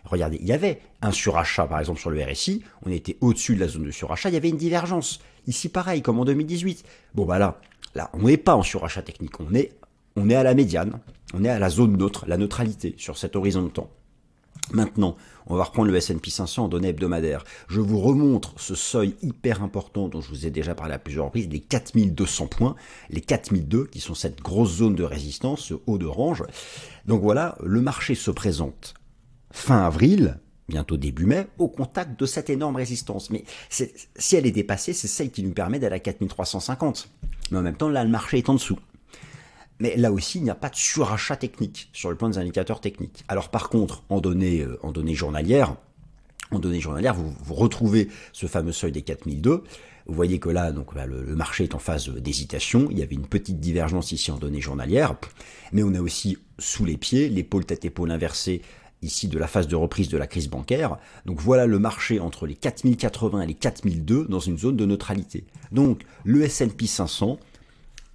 Regardez, 0.05 0.37
il 0.41 0.47
y 0.47 0.51
avait 0.51 0.81
un 1.01 1.11
surachat, 1.11 1.65
par 1.65 1.79
exemple, 1.79 1.99
sur 1.99 2.09
le 2.09 2.21
RSI. 2.21 2.63
On 2.85 2.91
était 2.91 3.17
au-dessus 3.21 3.55
de 3.55 3.61
la 3.61 3.67
zone 3.67 3.83
de 3.83 3.91
surachat. 3.91 4.29
Il 4.29 4.33
y 4.33 4.37
avait 4.37 4.49
une 4.49 4.57
divergence. 4.57 5.19
Ici, 5.47 5.69
pareil, 5.69 6.01
comme 6.01 6.19
en 6.19 6.25
2018. 6.25 6.83
Bon, 7.15 7.25
bah 7.25 7.39
là, 7.39 7.61
là, 7.95 8.09
on 8.13 8.23
n'est 8.23 8.37
pas 8.37 8.55
en 8.55 8.63
surachat 8.63 9.01
technique. 9.01 9.39
On 9.39 9.53
est, 9.53 9.71
on 10.15 10.29
est 10.29 10.35
à 10.35 10.43
la 10.43 10.53
médiane. 10.53 10.99
On 11.33 11.43
est 11.43 11.49
à 11.49 11.57
la 11.57 11.69
zone 11.69 11.97
neutre, 11.97 12.25
la 12.27 12.37
neutralité 12.37 12.95
sur 12.97 13.17
cet 13.17 13.35
horizon 13.35 13.63
de 13.63 13.69
temps. 13.69 13.89
Maintenant, 14.71 15.17
on 15.47 15.55
va 15.55 15.65
reprendre 15.65 15.91
le 15.91 15.97
S&P 15.97 16.29
500 16.29 16.65
en 16.65 16.67
données 16.67 16.89
hebdomadaires. 16.89 17.43
Je 17.67 17.81
vous 17.81 17.99
remontre 17.99 18.53
ce 18.57 18.75
seuil 18.75 19.15
hyper 19.21 19.61
important 19.61 20.07
dont 20.07 20.21
je 20.21 20.29
vous 20.29 20.45
ai 20.45 20.51
déjà 20.51 20.73
parlé 20.73 20.93
à 20.93 20.99
plusieurs 20.99 21.25
reprises, 21.25 21.49
les 21.49 21.59
4200 21.59 22.47
points, 22.47 22.75
les 23.09 23.21
4002 23.21 23.85
qui 23.87 23.99
sont 23.99 24.15
cette 24.15 24.41
grosse 24.41 24.77
zone 24.77 24.95
de 24.95 25.03
résistance, 25.03 25.61
ce 25.61 25.73
haut 25.85 25.97
d'orange. 25.97 26.43
Donc 27.05 27.21
voilà, 27.21 27.57
le 27.63 27.81
marché 27.81 28.15
se 28.15 28.31
présente 28.31 28.93
fin 29.51 29.85
avril, 29.85 30.39
bientôt 30.69 30.97
début 30.97 31.25
mai, 31.25 31.47
au 31.59 31.67
contact 31.67 32.19
de 32.19 32.25
cette 32.25 32.49
énorme 32.49 32.77
résistance. 32.77 33.29
Mais 33.29 33.43
si 33.69 34.35
elle 34.35 34.45
est 34.45 34.51
dépassée, 34.51 34.93
c'est 34.93 35.07
celle 35.07 35.29
qui 35.29 35.43
nous 35.43 35.53
permet 35.53 35.79
d'aller 35.79 35.95
à 35.95 35.99
4350. 35.99 37.09
Mais 37.51 37.57
en 37.57 37.61
même 37.61 37.75
temps, 37.75 37.89
là, 37.89 38.03
le 38.03 38.09
marché 38.09 38.37
est 38.37 38.49
en 38.49 38.53
dessous. 38.53 38.79
Mais 39.79 39.95
là 39.95 40.11
aussi, 40.11 40.37
il 40.37 40.43
n'y 40.43 40.49
a 40.49 40.55
pas 40.55 40.69
de 40.69 40.75
surachat 40.75 41.35
technique 41.35 41.89
sur 41.93 42.09
le 42.09 42.15
plan 42.15 42.29
des 42.29 42.37
indicateurs 42.37 42.79
techniques. 42.81 43.23
Alors 43.27 43.49
par 43.49 43.69
contre, 43.69 44.03
en 44.09 44.21
données, 44.21 44.61
euh, 44.61 44.79
en 44.83 44.91
données 44.91 45.15
journalières, 45.15 45.75
en 46.51 46.59
données 46.59 46.79
journalières, 46.79 47.15
vous, 47.15 47.53
retrouvez 47.53 48.09
ce 48.31 48.45
fameux 48.45 48.71
seuil 48.71 48.91
des 48.91 49.01
4002. 49.01 49.63
Vous 50.05 50.13
voyez 50.13 50.39
que 50.39 50.49
là, 50.49 50.71
donc 50.71 50.93
le, 50.93 51.23
le, 51.23 51.35
marché 51.35 51.63
est 51.63 51.75
en 51.75 51.79
phase 51.79 52.09
d'hésitation. 52.09 52.89
Il 52.91 52.99
y 52.99 53.03
avait 53.03 53.15
une 53.15 53.25
petite 53.25 53.59
divergence 53.59 54.11
ici 54.11 54.31
en 54.31 54.37
données 54.37 54.61
journalières, 54.61 55.15
mais 55.71 55.81
on 55.81 55.93
a 55.95 56.01
aussi 56.01 56.37
sous 56.59 56.85
les 56.85 56.97
pieds 56.97 57.29
l'épaule 57.29 57.65
tête 57.65 57.85
épaule 57.85 58.11
inversée 58.11 58.61
ici 59.03 59.27
de 59.27 59.37
la 59.37 59.47
phase 59.47 59.67
de 59.67 59.75
reprise 59.75 60.09
de 60.09 60.17
la 60.17 60.27
crise 60.27 60.49
bancaire. 60.49 60.97
Donc 61.25 61.39
voilà 61.41 61.65
le 61.65 61.79
marché 61.79 62.19
entre 62.19 62.47
les 62.47 62.55
4080 62.55 63.41
et 63.41 63.47
les 63.47 63.53
4002 63.53 64.25
dans 64.25 64.39
une 64.39 64.57
zone 64.57 64.77
de 64.77 64.85
neutralité. 64.85 65.45
Donc 65.71 66.03
le 66.23 66.43
S&P 66.43 66.87
500 66.87 67.37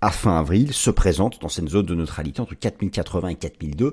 à 0.01 0.11
fin 0.11 0.39
avril 0.39 0.73
se 0.73 0.91
présente 0.91 1.41
dans 1.41 1.49
cette 1.49 1.69
zone 1.69 1.87
de 1.87 1.95
neutralité 1.95 2.41
entre 2.41 2.55
4080 2.55 3.29
et 3.29 3.35
4002. 3.35 3.93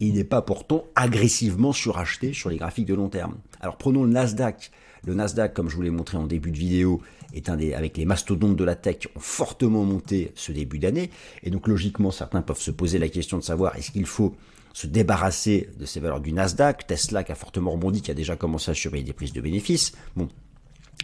Il 0.00 0.14
n'est 0.14 0.24
pas 0.24 0.42
pourtant 0.42 0.84
agressivement 0.94 1.72
suracheté 1.72 2.32
sur 2.32 2.50
les 2.50 2.56
graphiques 2.56 2.86
de 2.86 2.94
long 2.94 3.08
terme. 3.08 3.36
Alors 3.60 3.76
prenons 3.76 4.04
le 4.04 4.10
Nasdaq. 4.10 4.70
Le 5.04 5.14
Nasdaq, 5.14 5.54
comme 5.54 5.68
je 5.68 5.76
vous 5.76 5.82
l'ai 5.82 5.90
montré 5.90 6.16
en 6.16 6.26
début 6.26 6.50
de 6.50 6.58
vidéo, 6.58 7.00
est 7.32 7.48
un 7.48 7.56
des, 7.56 7.72
avec 7.72 7.96
les 7.96 8.04
mastodontes 8.04 8.56
de 8.56 8.64
la 8.64 8.74
tech, 8.74 9.08
ont 9.16 9.20
fortement 9.20 9.84
monté 9.84 10.32
ce 10.34 10.52
début 10.52 10.78
d'année. 10.78 11.10
Et 11.42 11.50
donc 11.50 11.68
logiquement, 11.68 12.10
certains 12.10 12.42
peuvent 12.42 12.60
se 12.60 12.70
poser 12.70 12.98
la 12.98 13.08
question 13.08 13.38
de 13.38 13.42
savoir 13.42 13.76
est-ce 13.76 13.90
qu'il 13.90 14.06
faut 14.06 14.34
se 14.72 14.86
débarrasser 14.86 15.70
de 15.78 15.86
ces 15.86 15.98
valeurs 15.98 16.20
du 16.20 16.32
Nasdaq, 16.32 16.86
Tesla 16.86 17.24
qui 17.24 17.32
a 17.32 17.34
fortement 17.34 17.72
rebondi, 17.72 18.02
qui 18.02 18.10
a 18.10 18.14
déjà 18.14 18.36
commencé 18.36 18.70
à 18.70 18.74
surveiller 18.74 19.04
des 19.04 19.12
prises 19.12 19.32
de 19.32 19.40
bénéfices. 19.40 19.92
Bon. 20.14 20.28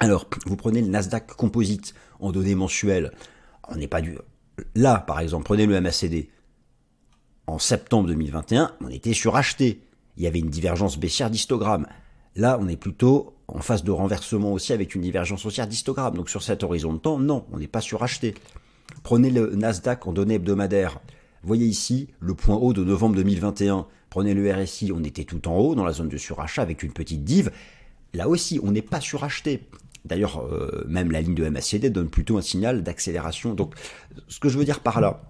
Alors, 0.01 0.29
vous 0.47 0.57
prenez 0.57 0.81
le 0.81 0.89
Nasdaq 0.89 1.35
Composite 1.35 1.95
en 2.21 2.31
données 2.31 2.55
mensuelles, 2.55 3.13
on 3.69 3.77
n'est 3.77 3.89
pas 3.89 4.01
du... 4.01 4.17
Là, 4.75 4.99
par 4.99 5.21
exemple, 5.21 5.45
prenez 5.45 5.67
le 5.67 5.81
MACD. 5.81 6.29
En 7.47 7.59
septembre 7.59 8.09
2021, 8.09 8.73
on 8.81 8.89
était 8.89 9.13
suracheté. 9.13 9.83
Il 10.17 10.23
y 10.23 10.27
avait 10.27 10.39
une 10.39 10.51
divergence 10.51 10.99
baissière 10.99 11.31
d'histogramme. 11.31 11.87
Là, 12.37 12.59
on 12.61 12.69
est 12.69 12.77
plutôt 12.77 13.35
en 13.49 13.61
phase 13.61 13.85
de 13.85 13.91
renversement 13.91 14.53
aussi 14.53 14.73
avec 14.73 14.95
une 14.95 15.03
divergence 15.03 15.45
haussière 15.45 15.67
d'histogramme. 15.67 16.15
Donc 16.15 16.31
sur 16.31 16.43
cet 16.43 16.63
horizon 16.63 16.95
de 16.95 16.99
temps, 16.99 17.19
non, 17.19 17.45
on 17.53 17.59
n'est 17.59 17.69
pas 17.69 17.81
suracheté. 17.81 18.35
Prenez 19.03 19.31
le 19.31 19.55
Nasdaq 19.55 20.07
en 20.07 20.13
données 20.13 20.35
hebdomadaires. 20.35 21.01
Voyez 21.43 21.67
ici 21.67 22.09
le 22.21 22.35
point 22.35 22.57
haut 22.57 22.73
de 22.73 22.83
novembre 22.83 23.17
2021. 23.17 23.87
Prenez 24.09 24.35
le 24.35 24.51
RSI, 24.53 24.93
on 24.95 25.05
était 25.05 25.25
tout 25.25 25.47
en 25.49 25.57
haut 25.57 25.75
dans 25.75 25.85
la 25.85 25.93
zone 25.93 26.09
de 26.09 26.17
surachat 26.17 26.63
avec 26.63 26.83
une 26.83 26.93
petite 26.93 27.25
dive. 27.25 27.51
Là 28.15 28.29
aussi, 28.29 28.61
on 28.63 28.71
n'est 28.71 28.83
pas 28.83 29.01
suracheté. 29.01 29.69
D'ailleurs, 30.05 30.41
euh, 30.41 30.85
même 30.87 31.11
la 31.11 31.21
ligne 31.21 31.35
de 31.35 31.49
MACD 31.49 31.91
donne 31.91 32.09
plutôt 32.09 32.37
un 32.37 32.43
signal 32.43 32.83
d'accélération. 32.83 33.55
Donc, 33.55 33.75
ce 34.29 34.39
que 34.39 34.49
je 34.49 34.59
veux 34.59 34.65
dire 34.65 34.81
par 34.81 35.01
là, 35.01 35.23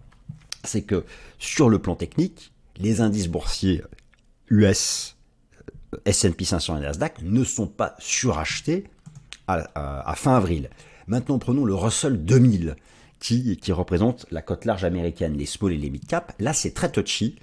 c'est 0.65 0.83
que 0.83 1.05
sur 1.39 1.69
le 1.69 1.79
plan 1.79 1.95
technique, 1.95 2.53
les 2.77 3.01
indices 3.01 3.29
boursiers 3.29 3.83
US, 4.51 5.17
S&P 6.07 6.45
500 6.45 6.79
et 6.79 6.81
Nasdaq 6.81 7.23
ne 7.23 7.45
sont 7.45 7.69
pas 7.69 7.95
surachetés 7.99 8.85
à 9.47 10.15
fin 10.17 10.37
avril. 10.37 10.71
Maintenant, 11.07 11.39
prenons 11.39 11.65
le 11.65 11.75
Russell 11.75 12.25
2000 12.25 12.77
qui, 13.25 13.73
représente 13.73 14.27
la 14.31 14.43
cote 14.43 14.67
large 14.67 14.85
américaine, 14.85 15.35
les 15.37 15.47
small 15.47 15.73
et 15.73 15.79
les 15.79 15.89
mid 15.89 16.07
cap. 16.07 16.35
Là, 16.39 16.53
c'est 16.53 16.73
très 16.73 16.91
touchy 16.91 17.37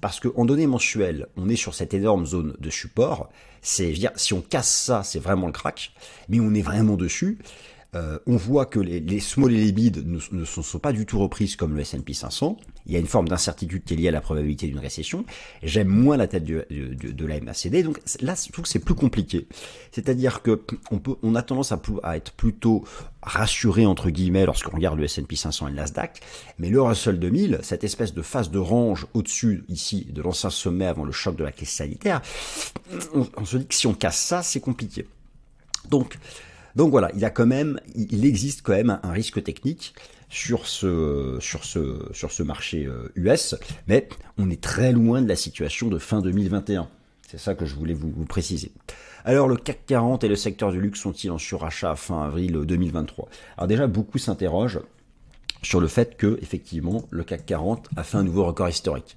parce 0.00 0.20
qu'en 0.20 0.44
données 0.44 0.66
mensuelles, 0.66 1.26
on 1.36 1.48
est 1.48 1.56
sur 1.56 1.74
cette 1.74 1.94
énorme 1.94 2.26
zone 2.26 2.54
de 2.58 2.70
support. 2.70 3.30
C'est, 3.62 3.94
si 4.16 4.34
on 4.34 4.40
casse 4.40 4.68
ça, 4.68 5.02
c'est 5.04 5.20
vraiment 5.20 5.46
le 5.46 5.52
crack, 5.52 5.92
mais 6.28 6.40
on 6.40 6.52
est 6.52 6.62
vraiment 6.62 6.96
dessus. 6.96 7.38
Euh, 7.94 8.18
on 8.26 8.36
voit 8.36 8.64
que 8.64 8.80
les, 8.80 9.20
small 9.20 9.52
et 9.52 9.66
les 9.66 9.72
mid 9.72 10.02
ne, 10.06 10.44
sont, 10.46 10.78
pas 10.78 10.92
du 10.92 11.04
tout 11.04 11.18
reprises 11.18 11.56
comme 11.56 11.74
le 11.74 11.82
S&P 11.82 12.14
500. 12.14 12.56
Il 12.86 12.92
y 12.92 12.96
a 12.96 12.98
une 12.98 13.06
forme 13.06 13.28
d'incertitude 13.28 13.84
qui 13.84 13.92
est 13.92 13.96
liée 13.98 14.08
à 14.08 14.12
la 14.12 14.22
probabilité 14.22 14.66
d'une 14.66 14.78
récession. 14.78 15.26
J'aime 15.62 15.88
moins 15.88 16.16
la 16.16 16.26
tête 16.26 16.44
de, 16.44 16.66
de, 16.70 17.26
la 17.26 17.38
MACD, 17.40 17.82
donc 17.82 18.00
là, 18.22 18.34
je 18.34 18.50
trouve 18.50 18.64
que 18.64 18.70
c'est 18.70 18.78
plus 18.78 18.94
compliqué. 18.94 19.46
C'est-à-dire 19.90 20.40
que 20.40 20.62
on 20.90 21.00
peut, 21.00 21.16
on 21.22 21.34
a 21.34 21.42
tendance 21.42 21.70
à, 21.70 21.82
à 22.02 22.16
être 22.16 22.32
plutôt 22.32 22.82
rassuré 23.22 23.84
entre 23.84 24.08
guillemets 24.08 24.46
lorsqu'on 24.46 24.74
regarde 24.74 24.98
le 24.98 25.04
S&P 25.04 25.36
500 25.36 25.68
et 25.68 25.70
le 25.70 25.76
Nasdaq, 25.76 26.20
mais 26.58 26.70
le 26.70 26.80
Russell 26.80 27.18
2000, 27.18 27.58
cette 27.62 27.84
espèce 27.84 28.14
de 28.14 28.22
phase 28.22 28.50
de 28.50 28.58
range 28.58 29.06
au-dessus 29.12 29.64
ici 29.68 30.06
de 30.10 30.22
l'ancien 30.22 30.48
sommet 30.48 30.86
avant 30.86 31.04
le 31.04 31.12
choc 31.12 31.36
de 31.36 31.44
la 31.44 31.52
crise 31.52 31.68
sanitaire, 31.68 32.22
on, 33.14 33.28
on 33.36 33.44
se 33.44 33.58
dit 33.58 33.66
que 33.66 33.74
si 33.74 33.86
on 33.86 33.92
casse 33.92 34.18
ça, 34.18 34.42
c'est 34.42 34.60
compliqué. 34.60 35.06
Donc 35.90 36.16
donc 36.76 36.90
voilà, 36.90 37.10
il 37.14 37.24
a 37.24 37.30
quand 37.30 37.46
même, 37.46 37.80
il 37.94 38.24
existe 38.24 38.62
quand 38.62 38.72
même 38.72 38.98
un, 39.02 39.10
risque 39.10 39.42
technique 39.42 39.94
sur 40.28 40.66
ce, 40.66 42.42
marché 42.42 42.88
US, 43.14 43.52
euh, 43.52 43.56
mais 43.86 44.08
on 44.38 44.50
est 44.50 44.60
très 44.60 44.92
loin 44.92 45.20
de 45.20 45.28
la 45.28 45.36
situation 45.36 45.88
de 45.88 45.98
fin 45.98 46.20
2021. 46.20 46.88
C'est 47.28 47.38
ça 47.38 47.54
que 47.54 47.64
je 47.64 47.74
voulais 47.74 47.94
vous, 47.94 48.10
préciser. 48.26 48.72
Alors 49.24 49.48
le 49.48 49.56
CAC 49.56 49.86
40 49.86 50.24
et 50.24 50.28
le 50.28 50.36
secteur 50.36 50.70
du 50.72 50.80
luxe 50.80 51.00
sont-ils 51.00 51.30
en 51.30 51.38
surachat 51.38 51.96
fin 51.96 52.24
avril 52.24 52.52
2023 52.52 53.28
Alors 53.56 53.68
déjà, 53.68 53.86
beaucoup 53.86 54.18
s'interrogent 54.18 54.80
sur 55.62 55.80
le 55.80 55.86
fait 55.86 56.16
que 56.16 56.38
effectivement 56.42 57.06
le 57.10 57.24
CAC 57.24 57.46
40 57.46 57.88
a 57.96 58.02
fait 58.02 58.18
un 58.18 58.22
nouveau 58.22 58.44
record 58.44 58.68
historique. 58.68 59.16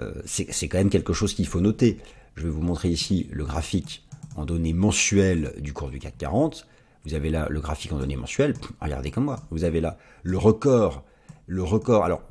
Euh, 0.00 0.12
c'est 0.24 0.68
quand 0.68 0.78
même 0.78 0.90
quelque 0.90 1.12
chose 1.12 1.34
qu'il 1.34 1.46
faut 1.46 1.60
noter. 1.60 1.98
Je 2.34 2.44
vais 2.44 2.50
vous 2.50 2.62
montrer 2.62 2.88
ici 2.88 3.28
le 3.30 3.44
graphique 3.44 4.04
en 4.34 4.44
données 4.44 4.72
mensuelles 4.72 5.52
du 5.58 5.72
cours 5.72 5.90
du 5.90 5.98
CAC 5.98 6.18
40. 6.18 6.66
Vous 7.04 7.14
avez 7.14 7.30
là 7.30 7.46
le 7.50 7.60
graphique 7.60 7.92
en 7.92 7.98
données 7.98 8.16
mensuelles. 8.16 8.54
Regardez 8.80 9.10
comme 9.10 9.24
moi. 9.24 9.40
Vous 9.50 9.64
avez 9.64 9.80
là 9.80 9.98
le 10.22 10.38
record. 10.38 11.04
Le 11.46 11.62
record. 11.62 12.04
Alors, 12.04 12.22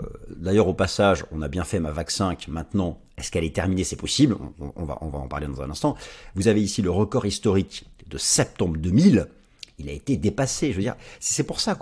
euh, 0.00 0.06
d'ailleurs, 0.36 0.68
au 0.68 0.74
passage, 0.74 1.24
on 1.32 1.42
a 1.42 1.48
bien 1.48 1.64
fait 1.64 1.80
ma 1.80 1.90
vague 1.90 2.10
5. 2.10 2.48
Maintenant, 2.48 3.00
est-ce 3.16 3.30
qu'elle 3.30 3.44
est 3.44 3.54
terminée? 3.54 3.84
C'est 3.84 3.96
possible. 3.96 4.36
On, 4.60 4.84
va, 4.84 4.98
on 5.00 5.08
va 5.08 5.18
en 5.18 5.28
parler 5.28 5.46
dans 5.46 5.62
un 5.62 5.70
instant. 5.70 5.96
Vous 6.34 6.48
avez 6.48 6.62
ici 6.62 6.82
le 6.82 6.90
record 6.90 7.26
historique 7.26 7.86
de 8.06 8.18
septembre 8.18 8.76
2000. 8.76 9.28
Il 9.78 9.88
a 9.88 9.92
été 9.92 10.16
dépassé. 10.16 10.72
Je 10.72 10.76
veux 10.76 10.82
dire, 10.82 10.96
c'est 11.20 11.44
pour 11.44 11.60
ça 11.60 11.78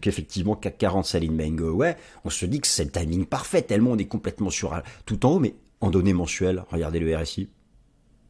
qu'effectivement, 0.00 0.56
CAC 0.56 0.78
40 0.78 1.06
Saline 1.06 1.34
Mango, 1.34 1.70
ouais, 1.70 1.96
on 2.24 2.30
se 2.30 2.46
dit 2.46 2.60
que 2.60 2.66
c'est 2.66 2.84
le 2.84 2.90
timing 2.90 3.26
parfait, 3.26 3.62
tellement 3.62 3.92
on 3.92 3.98
est 3.98 4.06
complètement 4.06 4.50
sur 4.50 4.80
tout 5.06 5.24
en 5.24 5.34
haut, 5.34 5.38
mais 5.38 5.54
en 5.80 5.90
données 5.90 6.14
mensuelles, 6.14 6.64
regardez 6.70 6.98
le 6.98 7.16
RSI, 7.16 7.48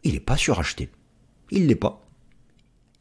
il 0.04 0.12
n'est 0.12 0.20
pas 0.20 0.36
suracheté. 0.36 0.90
Il 1.50 1.66
l'est 1.68 1.74
pas. 1.74 2.02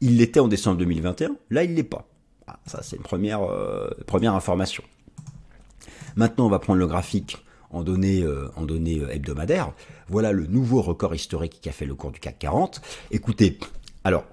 Il 0.02 0.18
l'était 0.18 0.40
en 0.40 0.48
décembre 0.48 0.78
2021, 0.78 1.36
là 1.50 1.62
il 1.62 1.74
l'est 1.74 1.84
pas. 1.84 2.08
Ah, 2.48 2.58
ça 2.66 2.82
c'est 2.82 2.96
une 2.96 3.02
première, 3.02 3.42
euh, 3.44 3.88
première 4.04 4.34
information. 4.34 4.82
Maintenant 6.16 6.46
on 6.46 6.50
va 6.50 6.58
prendre 6.58 6.80
le 6.80 6.88
graphique 6.88 7.38
en 7.70 7.84
données, 7.84 8.20
euh, 8.22 8.50
euh, 8.58 9.08
hebdomadaires. 9.10 9.72
Voilà 10.08 10.32
le 10.32 10.48
nouveau 10.48 10.82
record 10.82 11.14
historique 11.14 11.60
qui 11.60 11.68
a 11.68 11.72
fait 11.72 11.86
le 11.86 11.94
cours 11.94 12.10
du 12.10 12.18
CAC 12.18 12.40
40. 12.40 12.82
Écoutez, 13.12 13.60
alors, 14.02 14.24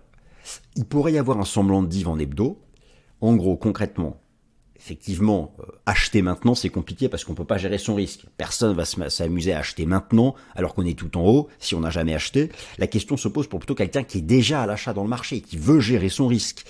il 0.76 0.86
pourrait 0.86 1.14
y 1.14 1.20
avoir 1.20 1.40
un 1.40 1.46
semblant 1.46 1.84
de 1.84 1.88
div 1.88 2.10
en 2.10 2.18
hebdo. 2.18 2.60
En 3.22 3.36
gros, 3.36 3.56
concrètement, 3.56 4.20
effectivement, 4.80 5.54
euh, 5.60 5.64
acheter 5.86 6.22
maintenant, 6.22 6.56
c'est 6.56 6.70
compliqué 6.70 7.10
parce 7.10 7.24
qu'on 7.24 7.34
peut 7.34 7.46
pas 7.46 7.58
gérer 7.58 7.78
son 7.78 7.96
risque. 7.96 8.26
Personne 8.38 8.76
va 8.76 8.86
s'amuser 8.86 9.54
à 9.54 9.60
acheter 9.60 9.86
maintenant 9.86 10.36
alors 10.56 10.74
qu'on 10.74 10.86
est 10.86 10.98
tout 10.98 11.18
en 11.18 11.26
haut 11.26 11.50
si 11.60 11.76
on 11.76 11.82
n'a 11.82 11.90
jamais 11.90 12.16
acheté. 12.16 12.50
La 12.78 12.88
question 12.88 13.18
se 13.18 13.28
pose 13.28 13.48
pour 13.48 13.60
plutôt 13.60 13.76
quelqu'un 13.76 14.04
qui 14.04 14.20
est 14.20 14.22
déjà 14.22 14.62
à 14.64 14.66
l'achat 14.66 14.94
dans 14.94 15.04
le 15.04 15.10
marché, 15.10 15.42
qui 15.42 15.58
veut 15.58 15.80
gérer 15.80 16.10
son 16.10 16.28
risque. 16.28 16.66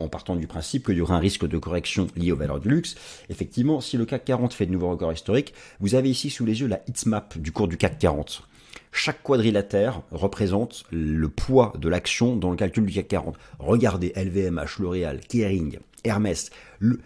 En, 0.00 0.08
partant 0.08 0.34
du 0.34 0.48
principe 0.48 0.86
qu'il 0.86 0.96
y 0.96 1.00
aura 1.00 1.14
un 1.14 1.20
risque 1.20 1.46
de 1.46 1.56
correction 1.56 2.08
lié 2.16 2.32
aux 2.32 2.36
valeurs 2.36 2.58
du 2.58 2.68
luxe. 2.68 2.96
Effectivement, 3.30 3.80
si 3.80 3.96
le 3.96 4.06
CAC 4.06 4.24
40 4.24 4.52
fait 4.52 4.66
de 4.66 4.72
nouveaux 4.72 4.90
records 4.90 5.12
historiques, 5.12 5.54
vous 5.78 5.94
avez 5.94 6.10
ici 6.10 6.30
sous 6.30 6.44
les 6.44 6.60
yeux 6.62 6.66
la 6.66 6.80
heatmap 6.88 7.38
du 7.38 7.52
cours 7.52 7.68
du 7.68 7.76
CAC 7.76 7.96
40. 8.00 8.42
Chaque 8.90 9.22
quadrilatère 9.22 10.02
représente 10.10 10.84
le 10.90 11.28
poids 11.28 11.72
de 11.78 11.88
l'action 11.88 12.34
dans 12.34 12.50
le 12.50 12.56
calcul 12.56 12.86
du 12.86 12.92
CAC 12.92 13.06
40. 13.06 13.36
Regardez 13.60 14.12
LVMH, 14.16 14.80
L'Oréal, 14.80 15.20
Kering, 15.28 15.78
Hermès, 16.04 16.50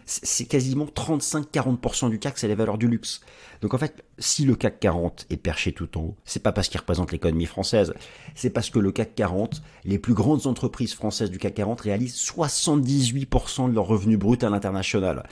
c'est 0.07 0.44
quasiment 0.44 0.87
35-40% 0.87 2.11
du 2.11 2.18
CAC, 2.18 2.38
c'est 2.38 2.48
les 2.48 2.55
valeurs 2.55 2.78
du 2.78 2.88
luxe. 2.88 3.20
Donc 3.61 3.74
en 3.74 3.78
fait, 3.78 4.05
si 4.18 4.44
le 4.44 4.55
CAC 4.55 4.81
40 4.81 5.26
est 5.31 5.37
perché 5.37 5.72
tout 5.72 5.96
en 5.98 6.02
haut, 6.02 6.16
c'est 6.24 6.42
pas 6.42 6.52
parce 6.52 6.68
qu'il 6.68 6.81
représente 6.81 7.12
l'économie 7.12 7.46
française, 7.46 7.94
c'est 8.35 8.50
parce 8.50 8.70
que 8.70 8.78
le 8.78 8.92
CAC 8.92 9.14
40, 9.14 9.62
les 9.85 9.98
plus 9.98 10.14
grandes 10.14 10.46
entreprises 10.46 10.94
françaises 10.94 11.31
du 11.31 11.38
CAC 11.38 11.55
40 11.55 11.81
réalisent 11.81 12.16
78% 12.16 13.70
de 13.70 13.74
leurs 13.74 13.87
revenus 13.87 14.18
bruts 14.18 14.38
à 14.42 14.50
l'international. 14.50 15.22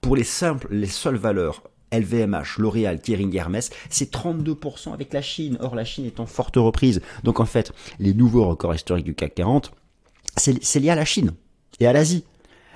Pour 0.00 0.16
les 0.16 0.24
simples, 0.24 0.68
les 0.70 0.86
seules 0.86 1.16
valeurs 1.16 1.62
LVMH, 1.90 2.58
L'Oréal, 2.58 3.00
Kering, 3.00 3.34
Hermès, 3.34 3.70
c'est 3.88 4.12
32% 4.12 4.92
avec 4.92 5.12
la 5.12 5.22
Chine. 5.22 5.56
Or, 5.60 5.74
la 5.74 5.84
Chine 5.84 6.04
est 6.04 6.20
en 6.20 6.26
forte 6.26 6.56
reprise. 6.56 7.00
Donc, 7.24 7.40
en 7.40 7.46
fait, 7.46 7.72
les 7.98 8.12
nouveaux 8.12 8.46
records 8.46 8.74
historiques 8.74 9.06
du 9.06 9.14
CAC 9.14 9.36
40, 9.36 9.72
c'est 10.36 10.80
lié 10.80 10.90
à 10.90 10.94
la 10.94 11.06
Chine 11.06 11.32
et 11.80 11.86
à 11.86 11.92
l'Asie. 11.92 12.24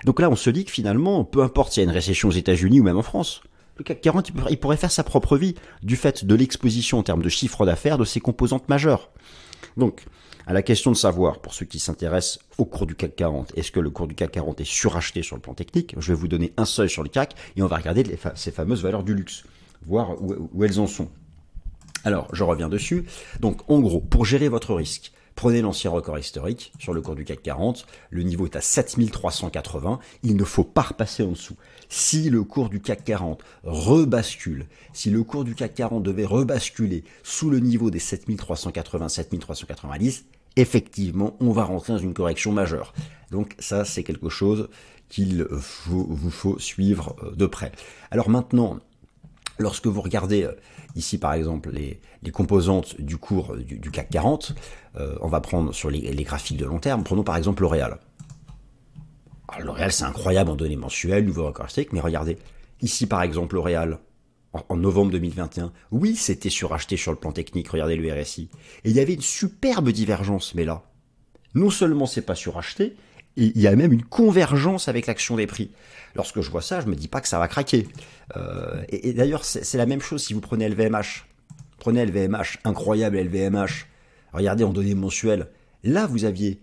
Donc 0.05 0.21
là, 0.21 0.31
on 0.31 0.37
se 0.37 0.51
dit 0.51 0.65
que 0.65 0.71
finalement, 0.71 1.25
peu 1.25 1.43
importe 1.43 1.73
s'il 1.73 1.83
y 1.83 1.87
a 1.87 1.89
une 1.89 1.95
récession 1.95 2.29
aux 2.29 2.33
États-Unis 2.33 2.81
ou 2.81 2.85
même 2.85 2.99
en 2.99 3.03
France, 3.03 3.43
le 3.79 3.85
CAC 3.85 4.01
40, 4.01 4.33
il 4.51 4.59
pourrait 4.59 4.77
faire 4.77 4.91
sa 4.91 5.05
propre 5.05 5.37
vie 5.37 5.55
du 5.83 5.97
fait 5.97 6.25
de 6.25 6.35
l'exposition 6.35 6.99
en 6.99 7.03
termes 7.03 7.23
de 7.23 7.29
chiffre 7.29 7.65
d'affaires 7.65 7.99
de 7.99 8.05
ses 8.05 8.21
composantes 8.21 8.69
majeures. 8.69 9.11
Donc, 9.77 10.05
à 10.47 10.53
la 10.53 10.63
question 10.63 10.91
de 10.91 10.97
savoir, 10.97 11.41
pour 11.41 11.55
ceux 11.55 11.67
qui 11.67 11.79
s'intéressent 11.79 12.41
au 12.59 12.65
cours 12.65 12.87
du 12.87 12.95
CAC 12.95 13.17
40, 13.17 13.53
est-ce 13.57 13.71
que 13.71 13.81
le 13.81 13.91
cours 13.91 14.09
du 14.09 14.15
CAC 14.15 14.33
40 14.33 14.61
est 14.61 14.67
suracheté 14.67 15.23
sur 15.23 15.37
le 15.37 15.43
plan 15.43 15.55
technique? 15.55 15.95
Je 15.99 16.13
vais 16.13 16.19
vous 16.19 16.29
donner 16.29 16.53
un 16.57 16.65
seuil 16.65 16.91
sur 16.91 17.03
le 17.03 17.09
CAC 17.09 17.35
et 17.57 17.63
on 17.63 17.67
va 17.67 17.77
regarder 17.77 18.05
ces 18.35 18.51
fameuses 18.51 18.83
valeurs 18.83 19.05
du 19.05 19.15
luxe, 19.15 19.45
voir 19.87 20.17
où 20.21 20.65
elles 20.65 20.81
en 20.81 20.87
sont. 20.87 21.09
Alors, 22.05 22.29
je 22.33 22.43
reviens 22.43 22.69
dessus. 22.69 23.05
Donc, 23.41 23.61
en 23.71 23.81
gros, 23.81 24.01
pour 24.01 24.25
gérer 24.25 24.49
votre 24.49 24.75
risque, 24.75 25.13
Prenez 25.35 25.63
l'ancien 25.63 25.91
record 25.91 26.19
historique 26.19 26.73
sur 26.79 26.93
le 26.93 27.01
cours 27.01 27.15
du 27.15 27.25
CAC 27.25 27.43
40, 27.43 27.87
le 28.11 28.23
niveau 28.23 28.47
est 28.47 28.57
à 28.57 28.61
7380, 28.61 29.99
il 30.23 30.37
ne 30.37 30.45
faut 30.45 30.65
pas 30.65 30.83
repasser 30.83 31.23
en 31.23 31.31
dessous. 31.31 31.57
Si 31.89 32.31
le 32.31 32.45
cours 32.45 32.69
du 32.69 32.81
CAC 32.81 33.05
40 33.05 33.43
rebascule, 33.65 34.67
si 34.93 35.11
le 35.11 35.23
cours 35.25 35.45
du 35.45 35.55
CAC 35.55 35.75
40 35.75 36.03
devait 36.03 36.27
rebasculer 36.27 37.05
sous 37.23 37.51
le 37.51 37.61
niveau 37.61 37.91
des 37.91 37.99
7380, 37.99 39.09
7390, 39.09 40.25
effectivement, 40.57 41.37
on 41.41 41.53
va 41.53 41.65
rentrer 41.65 41.95
dans 41.95 41.99
une 41.99 42.15
correction 42.15 42.53
majeure. 42.53 42.93
Donc 43.31 43.55
ça, 43.59 43.85
c'est 43.85 44.03
quelque 44.03 44.29
chose 44.29 44.69
qu'il 45.09 45.47
vous 45.87 46.31
faut 46.31 46.59
suivre 46.59 47.17
euh, 47.23 47.33
de 47.33 47.47
près. 47.47 47.73
Alors 48.11 48.31
maintenant, 48.31 48.79
lorsque 49.59 49.87
vous 49.87 50.01
regardez 50.01 50.45
euh, 50.45 50.53
ici 50.97 51.19
par 51.19 51.35
exemple 51.35 51.71
les, 51.71 52.01
composantes 52.33 53.01
du 53.01 53.17
cours 53.17 53.57
du, 53.57 53.91
CAC 53.91 54.11
40, 54.11 54.55
euh, 54.97 55.17
on 55.21 55.29
va 55.29 55.41
prendre 55.41 55.73
sur 55.73 55.91
les, 55.91 56.15
graphiques 56.25 56.59
de 56.59 56.67
long 56.67 56.79
terme, 56.79 57.05
prenons 57.05 57.23
par 57.23 57.37
exemple 57.37 57.63
L'Oréal. 57.63 57.99
L'Oréal 59.59 59.93
c'est 59.93 60.05
incroyable 60.05 60.51
en 60.51 60.57
données 60.57 60.77
mensuelles, 60.77 61.25
nouveau 61.25 61.47
record 61.47 61.67
historique, 61.67 61.93
mais 61.93 62.01
regardez, 62.01 62.39
ici 62.81 63.07
par 63.07 63.23
exemple 63.23 63.55
L'Oréal, 63.55 63.99
en, 64.53 64.77
novembre 64.77 65.13
2021, 65.13 65.73
oui 65.91 66.17
c'était 66.17 66.51
suracheté 66.51 66.97
sur 66.97 67.11
le 67.11 67.19
plan 67.19 67.33
technique, 67.33 67.69
regardez 67.69 67.97
le 67.97 68.13
RSI, 68.13 68.51
et 68.85 68.91
il 68.91 68.97
y 68.97 69.01
avait 69.01 69.15
une 69.15 69.23
superbe 69.23 69.91
divergence, 69.91 70.55
mais 70.55 70.65
là, 70.65 70.83
non 71.55 71.71
seulement 71.71 72.07
c'est 72.07 72.23
pas 72.23 72.35
suracheté, 72.35 72.97
il 73.37 73.59
y 73.59 73.67
a 73.67 73.75
même 73.75 73.93
une 73.93 74.05
convergence 74.05 74.89
avec 74.89 75.07
l'action 75.07 75.37
des 75.37 75.47
prix. 75.47 75.71
Lorsque 76.15 76.41
je 76.41 76.51
vois 76.51 76.61
ça, 76.61 76.81
je 76.81 76.87
me 76.87 76.95
dis 76.95 77.09
pas 77.09 77.21
que 77.21 77.29
ça 77.29 77.39
va 77.39 77.49
craquer. 77.49 77.89
Euh, 78.37 78.83
et, 78.91 79.13
d'ailleurs, 79.15 79.45
c'est 79.45 79.79
la 79.79 79.87
même 79.87 80.03
chose 80.03 80.23
si 80.23 80.35
vous 80.35 80.41
prenez 80.41 80.69
LVMH. 80.69 81.25
Prenez 81.79 82.05
LVMH, 82.05 82.59
incroyable 82.65 83.19
LVMH. 83.19 83.87
Regardez 84.33 84.65
en 84.65 84.73
données 84.73 84.95
mensuelles. 84.95 85.49
Là, 85.85 86.07
vous 86.07 86.25
aviez, 86.25 86.61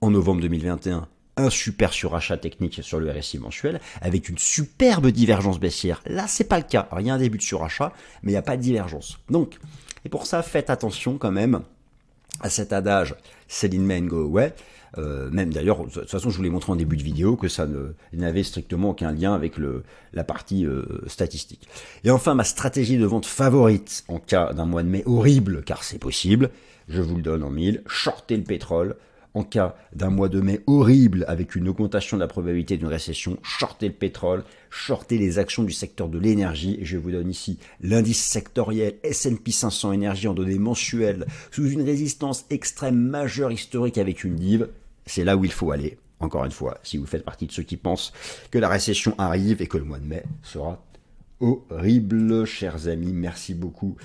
en 0.00 0.10
novembre 0.10 0.40
2021, 0.42 1.08
un 1.36 1.50
super 1.50 1.92
surachat 1.92 2.36
technique 2.36 2.80
sur 2.82 2.98
le 2.98 3.10
RSI 3.10 3.38
mensuel 3.38 3.80
avec 4.00 4.28
une 4.28 4.38
superbe 4.38 5.08
divergence 5.08 5.60
baissière. 5.60 6.02
Là, 6.06 6.26
c'est 6.26 6.44
pas 6.44 6.58
le 6.58 6.64
cas. 6.64 6.88
il 6.98 7.08
a 7.08 7.14
un 7.14 7.18
début 7.18 7.38
de 7.38 7.42
surachat, 7.42 7.92
mais 8.22 8.32
il 8.32 8.34
n'y 8.34 8.38
a 8.38 8.42
pas 8.42 8.56
de 8.56 8.62
divergence. 8.62 9.18
Donc, 9.30 9.58
et 10.04 10.08
pour 10.08 10.26
ça, 10.26 10.42
faites 10.42 10.70
attention 10.70 11.18
quand 11.18 11.30
même 11.30 11.62
à 12.40 12.50
cet 12.50 12.72
adage 12.72 13.14
Céline 13.46 13.84
Main 13.84 14.02
Go 14.02 14.24
Away. 14.24 14.54
Euh, 14.96 15.30
même 15.30 15.52
d'ailleurs, 15.52 15.84
de 15.84 15.90
toute 15.90 16.10
façon, 16.10 16.30
je 16.30 16.36
vous 16.36 16.42
l'ai 16.42 16.50
montré 16.50 16.72
en 16.72 16.76
début 16.76 16.96
de 16.96 17.02
vidéo 17.02 17.36
que 17.36 17.48
ça 17.48 17.66
n'avait 18.12 18.42
strictement 18.42 18.90
aucun 18.90 19.12
lien 19.12 19.34
avec 19.34 19.58
le, 19.58 19.82
la 20.12 20.24
partie 20.24 20.64
euh, 20.64 20.84
statistique. 21.06 21.68
Et 22.04 22.10
enfin, 22.10 22.34
ma 22.34 22.44
stratégie 22.44 22.96
de 22.96 23.04
vente 23.04 23.26
favorite 23.26 24.04
en 24.08 24.18
cas 24.18 24.52
d'un 24.52 24.64
mois 24.64 24.82
de 24.82 24.88
mai 24.88 25.02
horrible, 25.06 25.62
car 25.64 25.84
c'est 25.84 25.98
possible, 25.98 26.50
je 26.88 27.02
vous 27.02 27.16
le 27.16 27.22
donne 27.22 27.42
en 27.42 27.50
mille, 27.50 27.82
shorter 27.86 28.36
le 28.36 28.44
pétrole, 28.44 28.96
en 29.34 29.44
cas 29.44 29.76
d'un 29.94 30.10
mois 30.10 30.28
de 30.28 30.40
mai 30.40 30.60
horrible 30.66 31.24
avec 31.28 31.54
une 31.54 31.68
augmentation 31.68 32.16
de 32.16 32.22
la 32.22 32.28
probabilité 32.28 32.76
d'une 32.76 32.88
récession, 32.88 33.38
shorter 33.42 33.88
le 33.88 33.94
pétrole, 33.94 34.44
shorter 34.70 35.18
les 35.18 35.38
actions 35.38 35.62
du 35.62 35.72
secteur 35.72 36.08
de 36.08 36.18
l'énergie. 36.18 36.78
Je 36.82 36.96
vous 36.96 37.10
donne 37.10 37.30
ici 37.30 37.58
l'indice 37.80 38.24
sectoriel 38.24 38.94
S&P 39.02 39.50
500 39.50 39.92
énergie 39.92 40.28
en 40.28 40.34
données 40.34 40.58
mensuelles 40.58 41.26
sous 41.50 41.68
une 41.68 41.82
résistance 41.82 42.46
extrême 42.50 42.98
majeure 42.98 43.52
historique 43.52 43.98
avec 43.98 44.24
une 44.24 44.36
div. 44.36 44.68
C'est 45.06 45.24
là 45.24 45.36
où 45.36 45.44
il 45.44 45.52
faut 45.52 45.70
aller. 45.70 45.98
Encore 46.20 46.44
une 46.44 46.50
fois, 46.50 46.78
si 46.82 46.98
vous 46.98 47.06
faites 47.06 47.24
partie 47.24 47.46
de 47.46 47.52
ceux 47.52 47.62
qui 47.62 47.76
pensent 47.76 48.12
que 48.50 48.58
la 48.58 48.68
récession 48.68 49.14
arrive 49.18 49.62
et 49.62 49.68
que 49.68 49.78
le 49.78 49.84
mois 49.84 50.00
de 50.00 50.06
mai 50.06 50.24
sera 50.42 50.82
horrible, 51.40 52.44
chers 52.44 52.88
amis. 52.88 53.12
Merci 53.12 53.54
beaucoup 53.54 53.96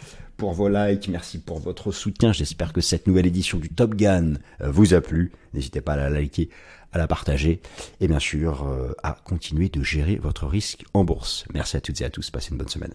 pour 0.43 0.51
vos 0.51 0.67
likes, 0.67 1.07
merci 1.07 1.39
pour 1.39 1.59
votre 1.59 1.93
soutien. 1.93 2.33
J'espère 2.33 2.73
que 2.73 2.81
cette 2.81 3.07
nouvelle 3.07 3.27
édition 3.27 3.59
du 3.59 3.69
Top 3.69 3.95
Gun 3.95 4.33
euh, 4.59 4.69
vous 4.69 4.93
a 4.93 4.99
plu. 4.99 5.31
N'hésitez 5.53 5.79
pas 5.79 5.93
à 5.93 5.95
la 5.95 6.09
liker, 6.09 6.49
à 6.91 6.97
la 6.97 7.07
partager 7.07 7.61
et 8.01 8.09
bien 8.09 8.19
sûr 8.19 8.67
euh, 8.67 8.91
à 9.03 9.15
continuer 9.23 9.69
de 9.69 9.81
gérer 9.81 10.17
votre 10.17 10.45
risque 10.45 10.83
en 10.93 11.05
bourse. 11.05 11.45
Merci 11.53 11.77
à 11.77 11.79
toutes 11.79 12.01
et 12.01 12.03
à 12.03 12.09
tous. 12.09 12.29
Passez 12.29 12.51
une 12.51 12.57
bonne 12.57 12.67
semaine. 12.67 12.93